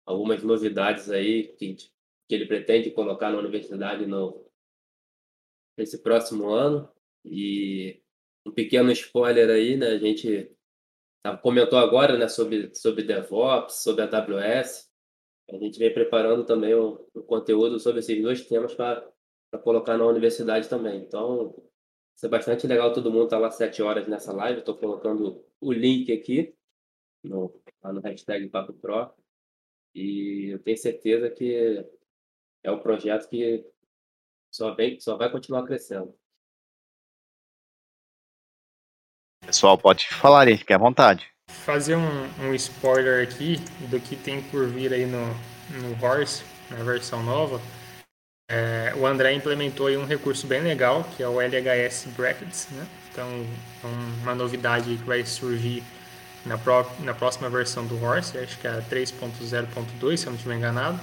[0.05, 1.76] algumas novidades aí que
[2.34, 4.43] que ele pretende colocar na universidade no
[5.77, 6.89] nesse próximo ano.
[7.23, 8.01] E
[8.45, 9.89] um pequeno spoiler aí, né?
[9.89, 10.51] A gente
[11.21, 14.91] tá, comentou agora, né, sobre sobre DevOps, sobre AWS.
[15.51, 19.13] A gente vem preparando também um, um conteúdo sobre esses dois temas para
[19.63, 21.03] colocar na universidade também.
[21.03, 21.63] Então, vai
[22.15, 24.59] ser bastante legal todo mundo estar tá lá sete horas nessa live.
[24.59, 26.55] Estou colocando o link aqui
[27.23, 27.53] no,
[27.84, 29.11] lá no hashtag Papo Pro.
[29.93, 31.86] E eu tenho certeza que
[32.64, 33.66] é um projeto que
[34.51, 36.16] só, vem, só vai continuar crescendo.
[39.45, 41.28] Pessoal, pode falar aí, fique à vontade.
[41.49, 43.57] Fazer um, um spoiler aqui
[43.89, 45.26] do que tem por vir aí no,
[45.82, 47.59] no Horse, na versão nova.
[48.49, 52.88] É, o André implementou aí um recurso bem legal, que é o LHS Brackets, né?
[53.11, 53.28] Então,
[53.84, 53.88] é
[54.22, 55.84] uma novidade que vai surgir
[56.45, 60.36] na, pró na próxima versão do Horse, acho que é a 3.0.2, se eu não
[60.36, 60.99] estiver enganado.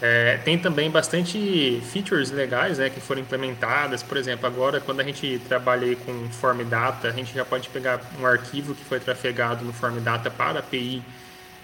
[0.00, 4.00] É, tem também bastante features legais né, que foram implementadas.
[4.02, 8.00] Por exemplo, agora quando a gente trabalha com Form Data, a gente já pode pegar
[8.20, 11.02] um arquivo que foi trafegado no Form Data para a API,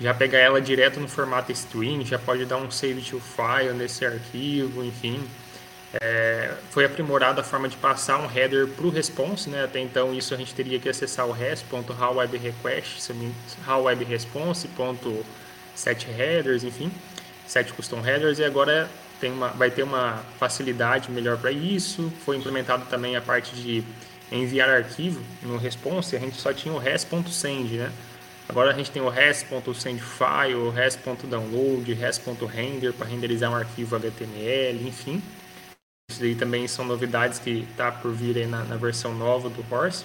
[0.01, 4.05] já pegar ela direto no formato string, já pode dar um save to file nesse
[4.05, 5.22] arquivo, enfim.
[6.03, 9.62] É, foi aprimorada a forma de passar um header para o response, né?
[9.62, 13.12] até então isso a gente teria que acessar o res.howwebrequest,
[13.64, 16.91] howwebresponse.setHeaders, enfim
[17.47, 18.89] sete custom headers e agora
[19.21, 22.13] tem uma, vai ter uma facilidade melhor para isso.
[22.25, 23.85] Foi implementado também a parte de
[24.31, 27.93] enviar arquivo no response, a gente só tinha o res.send, né?
[28.49, 35.23] Agora a gente tem o res.sendFile, o res.download, res.render para renderizar um arquivo HTML, enfim.
[36.11, 40.05] Isso aí também são novidades que está por vir na, na versão nova do Horse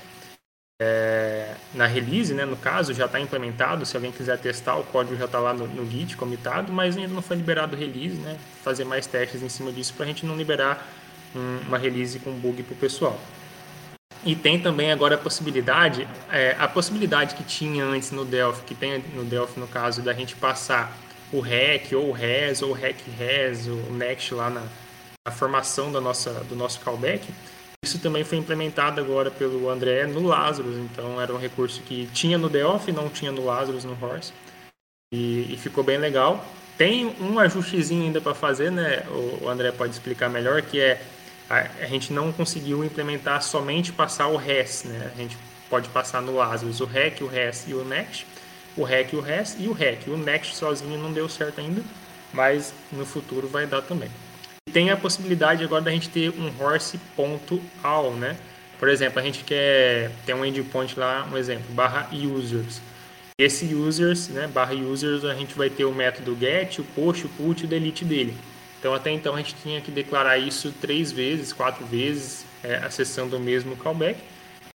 [0.81, 3.85] é, na release, né, no caso, já está implementado.
[3.85, 7.13] Se alguém quiser testar, o código já está lá no, no, Git comitado, mas ainda
[7.13, 8.37] não foi liberado o release, né?
[8.63, 10.87] Fazer mais testes em cima disso para a gente não liberar
[11.35, 13.19] um, uma release com bug para o pessoal.
[14.23, 18.75] E tem também agora a possibilidade, é, a possibilidade que tinha antes no Delphi, que
[18.75, 20.97] tem no Delphi no caso, da gente passar
[21.31, 24.63] o REC, ou o RES, ou o REC RES, o NEXT lá na,
[25.25, 27.25] a formação da nossa, do nosso callback,
[27.83, 32.37] isso também foi implementado agora pelo André no Lazarus, então era um recurso que tinha
[32.37, 34.33] no Delphi, não tinha no Lazarus, no Horse,
[35.13, 36.45] e, e ficou bem legal.
[36.77, 39.03] Tem um ajustezinho ainda para fazer, né?
[39.09, 41.01] O, o, André pode explicar melhor, que é
[41.49, 45.11] a, a, gente não conseguiu implementar somente passar o REST, né?
[45.13, 45.37] A gente
[45.69, 48.25] pode passar no Lazarus o REC, o REST e o NEXT,
[48.77, 50.07] o REC, o REST e o REC.
[50.07, 51.81] O NEXT sozinho não deu certo ainda,
[52.33, 54.09] mas no futuro vai dar também
[54.73, 58.37] tem a possibilidade agora da gente ter um horse.all, né?
[58.79, 62.81] Por exemplo, a gente quer ter um endpoint lá, um exemplo, barra users.
[63.37, 67.29] Esse users, né, barra users, a gente vai ter o método get, o post, o
[67.29, 68.35] put e o delete dele.
[68.79, 73.35] Então, até então, a gente tinha que declarar isso três vezes, quatro vezes, é, acessando
[73.35, 74.19] o mesmo callback.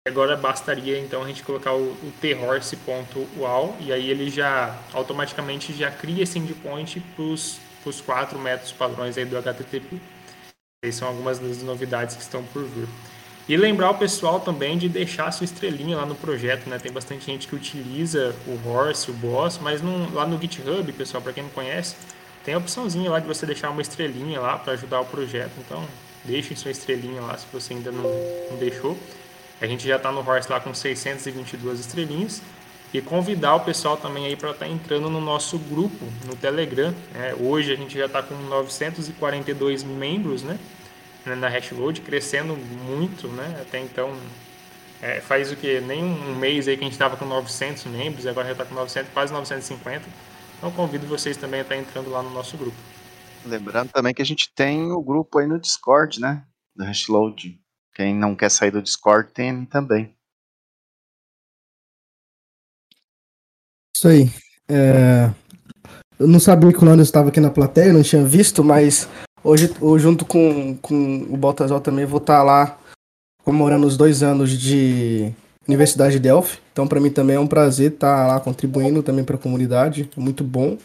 [0.07, 5.91] Agora bastaria, então, a gente colocar o, o thorse.wall e aí ele já automaticamente já
[5.91, 7.59] cria esse endpoint para os
[7.89, 10.01] os quatro métodos padrões aí do HTTP.
[10.83, 12.89] Essas são algumas das novidades que estão por vir.
[13.47, 16.79] E lembrar o pessoal também de deixar sua estrelinha lá no projeto, né?
[16.79, 19.83] Tem bastante gente que utiliza o Horse, o Boss, mas
[20.13, 21.95] lá no GitHub, pessoal, para quem não conhece,
[22.43, 25.53] tem a opçãozinha lá de você deixar uma estrelinha lá para ajudar o projeto.
[25.59, 25.85] Então,
[26.25, 28.03] deixem sua estrelinha lá se você ainda não,
[28.51, 28.99] não deixou.
[29.61, 32.41] A gente já está no Horse lá com 622 estrelinhas
[32.95, 36.95] e convidar o pessoal também aí para estar tá entrando no nosso grupo no Telegram.
[37.13, 40.57] É, hoje a gente já está com 942 membros, né,
[41.27, 44.17] na Hashload, crescendo muito, né, até então
[45.03, 48.29] é, faz o que nem um mês aí que a gente estava com 900 membros,
[48.29, 50.05] agora já está com 900, quase 950.
[50.57, 52.77] Então convido vocês também a estar tá entrando lá no nosso grupo.
[53.45, 56.45] Lembrando também que a gente tem o grupo aí no Discord, né,
[56.77, 57.59] do Hashload.
[57.93, 60.14] Quem não quer sair do Discord tem também.
[64.05, 64.31] Isso aí.
[64.69, 65.31] É...
[66.19, 69.09] Eu não sabia que o Lando estava aqui na plateia, não tinha visto, mas
[69.43, 72.79] hoje, hoje junto com, com o Baltazar também vou estar lá
[73.43, 75.33] comemorando os dois anos de
[75.67, 76.59] Universidade de Delphi.
[76.71, 80.11] Então, para mim também é um prazer estar lá contribuindo também para a comunidade.
[80.19, 80.77] Muito bom.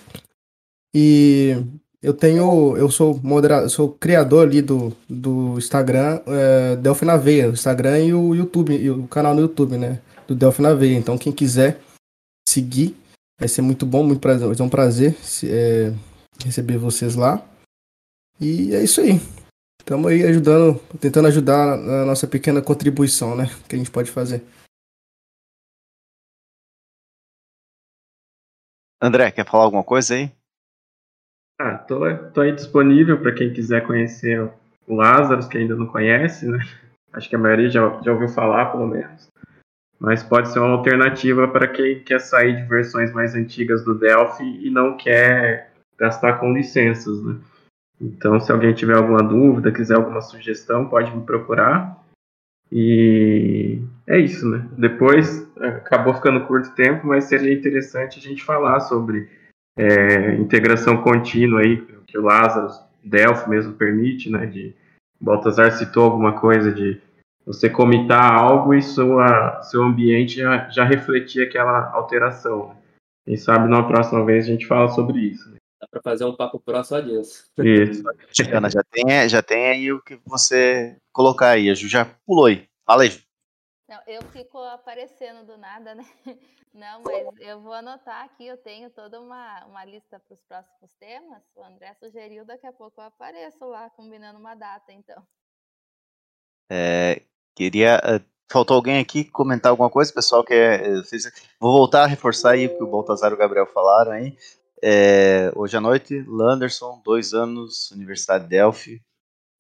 [0.95, 1.57] E
[2.01, 7.49] eu tenho, eu sou moderador, sou criador ali do, do Instagram é, Delphi na Veia,
[7.49, 9.99] o Instagram e o YouTube, e o canal no YouTube, né?
[10.26, 10.97] Do Delphi na Veia.
[10.97, 11.82] Então, quem quiser
[12.47, 12.99] seguir.
[13.40, 14.46] Vai ser muito bom, muito prazer.
[14.46, 15.16] Vai ser um prazer
[15.46, 15.94] é,
[16.44, 17.42] receber vocês lá.
[18.40, 19.14] E é isso aí.
[19.80, 23.46] Estamos aí ajudando, tentando ajudar na nossa pequena contribuição, né?
[23.68, 24.44] Que a gente pode fazer.
[29.02, 30.30] André, quer falar alguma coisa aí?
[31.58, 32.00] Ah, tô,
[32.34, 34.52] tô aí disponível para quem quiser conhecer
[34.86, 36.60] o Lázaro, que ainda não conhece, né?
[37.14, 39.29] Acho que a maioria já, já ouviu falar, pelo menos
[40.00, 44.66] mas pode ser uma alternativa para quem quer sair de versões mais antigas do Delphi
[44.66, 47.36] e não quer gastar com licenças, né?
[48.00, 52.02] Então, se alguém tiver alguma dúvida, quiser alguma sugestão, pode me procurar.
[52.72, 54.66] E é isso, né?
[54.78, 59.28] Depois, acabou ficando curto tempo, mas seria interessante a gente falar sobre
[59.78, 61.78] é, integração contínua aí,
[62.08, 62.70] que o Lázaro,
[63.04, 64.45] Delphi mesmo permite, né?
[64.45, 64.74] De
[65.20, 67.02] Baltazar citou alguma coisa de
[67.46, 72.76] você comitar algo e sua, seu ambiente já, já refletir aquela alteração.
[73.26, 75.50] Quem sabe na próxima vez a gente fala sobre isso.
[75.50, 75.58] Né?
[75.82, 77.52] Dá para fazer um papo próximo disso.
[77.58, 78.04] Isso.
[78.54, 81.70] Ana, já tem, já tem aí o que você colocar aí.
[81.70, 82.68] A Ju já pulou aí.
[82.86, 83.22] Fala aí, Ju.
[83.88, 86.06] Não, eu fico aparecendo do nada, né?
[86.72, 90.94] Não, mas eu vou anotar aqui, eu tenho toda uma, uma lista para os próximos
[91.00, 91.42] temas.
[91.56, 95.26] O André sugeriu, daqui a pouco eu apareço lá, combinando uma data, então.
[96.70, 97.22] É,
[97.59, 97.97] Queria.
[97.97, 100.45] Uh, faltou alguém aqui comentar alguma coisa, pessoal?
[100.45, 103.67] Que é, fez, vou voltar a reforçar aí o que o Baltazar e o Gabriel
[103.67, 104.38] falaram aí.
[104.82, 109.01] É, hoje à noite, Landerson, dois anos, Universidade de Delphi.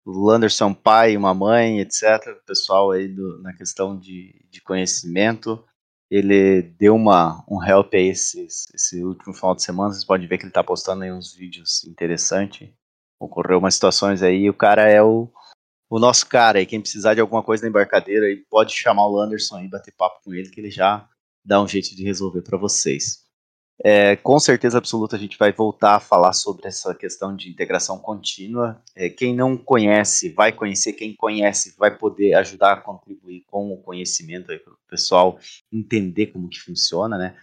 [0.05, 2.03] Landerson, pai, uma mãe, etc.
[2.47, 5.61] Pessoal aí do, na questão de, de conhecimento.
[6.09, 9.91] Ele deu uma, um help aí esse, esse último final de semana.
[9.91, 12.69] Vocês podem ver que ele está postando aí uns vídeos interessantes.
[13.19, 14.49] Ocorreu umas situações aí.
[14.49, 15.29] O cara é o,
[15.89, 19.19] o nosso cara aí, quem precisar de alguma coisa na embarcadeira, aí pode chamar o
[19.19, 21.07] Anderson aí, bater papo com ele, que ele já
[21.43, 23.27] dá um jeito de resolver para vocês.
[23.81, 27.97] É, com certeza absoluta a gente vai voltar a falar sobre essa questão de integração
[27.97, 28.81] contínua.
[28.93, 33.81] É, quem não conhece vai conhecer, quem conhece vai poder ajudar a contribuir com o
[33.81, 35.39] conhecimento para o pessoal
[35.71, 37.37] entender como que funciona, né?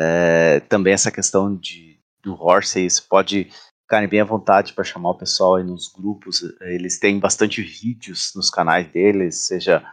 [0.00, 3.50] É, também essa questão de, do Horse, isso pode
[3.92, 6.42] ficarem bem à vontade para chamar o pessoal aí nos grupos.
[6.62, 9.84] Eles têm bastante vídeos nos canais deles, seja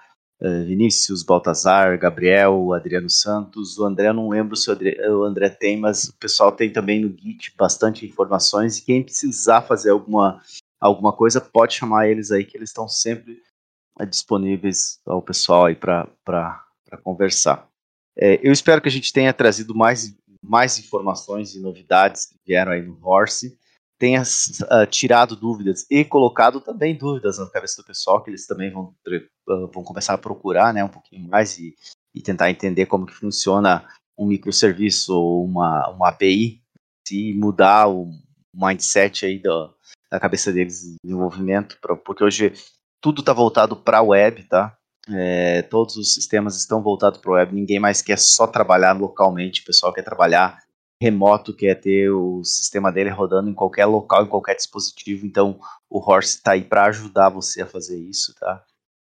[0.41, 3.77] uh, Vinícius, Baltazar, Gabriel, Adriano Santos.
[3.77, 7.01] O André, não lembro se o André, o André tem, mas o pessoal tem também
[7.01, 8.77] no Git bastante informações.
[8.77, 10.41] E quem precisar fazer alguma
[10.79, 13.41] alguma coisa, pode chamar eles aí que eles estão sempre
[13.99, 16.63] é, disponíveis ao pessoal aí para
[17.03, 17.67] conversar.
[18.17, 22.71] É, eu espero que a gente tenha trazido mais, mais informações e novidades que vieram
[22.71, 23.58] aí no Horse,
[23.99, 28.71] tenha uh, tirado dúvidas e colocado também dúvidas na cabeça do pessoal, que eles também
[28.71, 28.95] vão,
[29.47, 31.75] uh, vão começar a procurar né, um pouquinho mais e,
[32.15, 33.85] e tentar entender como que funciona
[34.17, 36.61] um microserviço ou uma, uma API,
[37.05, 38.09] se mudar o
[38.53, 39.69] mindset aí da,
[40.09, 42.53] da cabeça deles de desenvolvimento, pra, porque hoje
[43.01, 44.75] tudo está voltado para a web, tá?
[45.11, 49.61] É, todos os sistemas estão voltados para a web, ninguém mais quer só trabalhar localmente,
[49.61, 50.59] o pessoal quer trabalhar
[51.01, 55.99] remoto, quer ter o sistema dele rodando em qualquer local, em qualquer dispositivo, então o
[55.99, 58.63] Horse está aí para ajudar você a fazer isso, tá?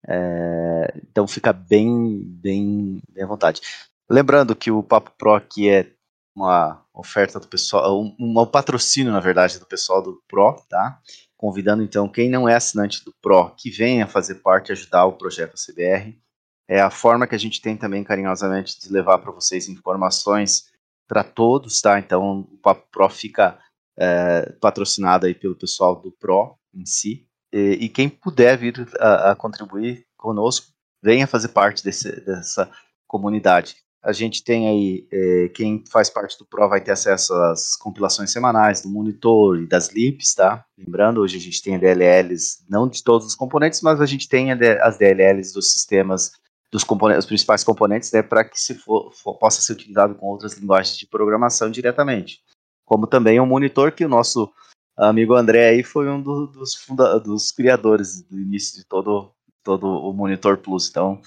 [0.07, 3.61] É, então fica bem, bem, bem à vontade.
[4.09, 5.91] Lembrando que o Papo Pro aqui é
[6.35, 10.99] uma oferta do pessoal, um, um patrocínio, na verdade, do pessoal do Pro, tá?
[11.37, 15.13] Convidando então quem não é assinante do Pro que venha fazer parte e ajudar o
[15.13, 16.19] projeto CBR.
[16.67, 20.65] É a forma que a gente tem também carinhosamente de levar para vocês informações
[21.07, 21.99] para todos, tá?
[21.99, 23.57] Então o Papo Pro fica
[23.97, 27.27] é, patrocinado aí pelo pessoal do Pro em si.
[27.53, 30.67] E, e quem puder vir a, a, contribuir conosco,
[31.01, 32.69] venha fazer parte desse, dessa
[33.07, 33.77] comunidade.
[34.03, 38.31] A gente tem aí, é, quem faz parte do Pro vai ter acesso às compilações
[38.31, 40.63] semanais do monitor e das LIPs, tá?
[40.77, 44.51] Lembrando, hoje a gente tem DLLs, não de todos os componentes, mas a gente tem
[44.51, 46.33] as DLLs dos sistemas,
[46.75, 50.25] dos componentes, os principais componentes, né, para que se for, for, possa ser utilizado com
[50.25, 52.41] outras linguagens de programação diretamente.
[52.83, 54.51] Como também o monitor, que o nosso
[54.97, 59.87] amigo André aí foi um do, dos, funda, dos criadores do início de todo, todo
[59.87, 61.21] o Monitor Plus, então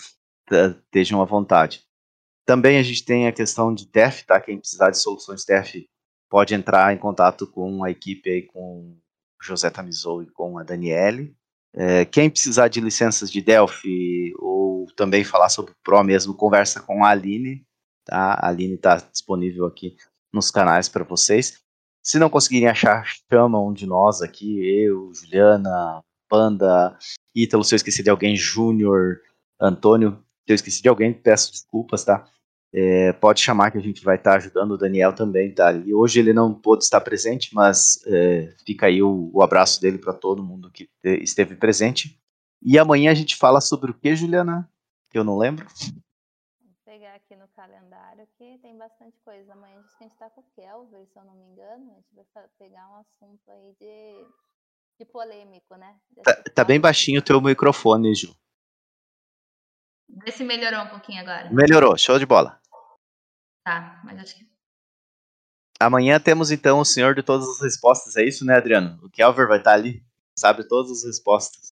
[0.51, 1.83] estejam à vontade.
[2.45, 4.39] Também a gente tem a questão de TEF, tá?
[4.41, 5.89] Quem precisar de soluções TEF
[6.29, 8.99] pode entrar em contato com a equipe aí, com o
[9.43, 11.35] José Tamizou e com a Daniele.
[11.75, 16.81] É, quem precisar de licenças de Delphi ou também falar sobre o Pro mesmo, conversa
[16.81, 17.65] com a Aline,
[18.05, 18.35] tá?
[18.35, 19.97] A Aline está disponível aqui
[20.33, 21.61] nos canais para vocês.
[22.03, 26.97] Se não conseguirem achar, chamam um de nós aqui, eu, Juliana, Panda,
[27.35, 29.21] Ítalo, se eu esqueci de alguém, Júnior,
[29.61, 32.27] Antônio, se eu esqueci de alguém, peço desculpas, tá?
[32.73, 34.73] É, pode chamar que a gente vai estar tá ajudando.
[34.73, 35.95] O Daniel também tá ali.
[35.95, 40.13] Hoje ele não pôde estar presente, mas é, fica aí o, o abraço dele para
[40.13, 42.21] todo mundo que esteve presente.
[42.63, 44.69] E amanhã a gente fala sobre o que, Juliana?
[45.11, 45.67] Que eu não lembro.
[45.67, 49.53] Vou pegar aqui no calendário que tem bastante coisa.
[49.53, 51.93] Amanhã a gente está com o Kelvin, se eu não me engano.
[51.93, 54.27] A gente vai pegar um assunto aí de,
[54.99, 55.97] de polêmico, né?
[56.23, 58.37] Tá, tá bem baixinho o teu microfone, Ju.
[60.09, 61.51] Vê se melhorou um pouquinho agora.
[61.51, 62.61] Melhorou, show de bola.
[63.65, 64.49] Tá, mas acho que.
[65.79, 68.99] Amanhã temos então o senhor de todas as respostas, é isso, né, Adriano?
[69.03, 70.03] O Kelver vai estar ali,
[70.37, 71.73] sabe todas as respostas.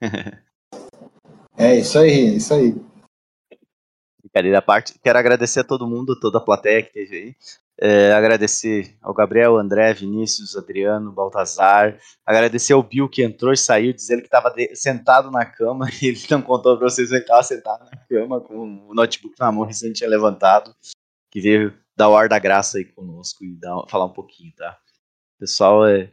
[1.56, 2.74] é isso aí, é isso aí.
[4.20, 7.36] Brincadeira à parte, quero agradecer a todo mundo, toda a plateia que esteve aí.
[7.80, 11.98] É, agradecer ao Gabriel, André, Vinícius, Adriano, Baltazar.
[12.24, 16.20] Agradecer ao Bill que entrou e saiu, dizer que estava sentado na cama e ele
[16.30, 19.92] não contou para vocês que estava sentado na cama com o notebook na mão recém
[19.92, 20.74] tinha levantado.
[21.30, 24.78] Que veio dar o ar da graça aí conosco e dar, falar um pouquinho, tá?
[25.38, 26.12] Pessoal, é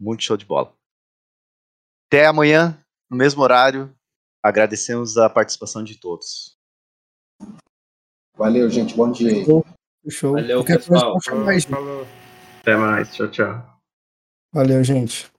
[0.00, 0.74] muito show de bola.
[2.08, 3.94] Até amanhã, no mesmo horário.
[4.42, 6.56] Agradecemos a participação de todos.
[8.36, 8.94] Valeu, gente.
[8.94, 9.44] Bom dia.
[10.08, 10.32] Show.
[10.32, 11.16] Valeu, Qualquer pessoal.
[11.22, 12.06] Falou.
[12.60, 13.12] Até mais.
[13.14, 13.62] Tchau, tchau.
[14.52, 15.30] Valeu, gente.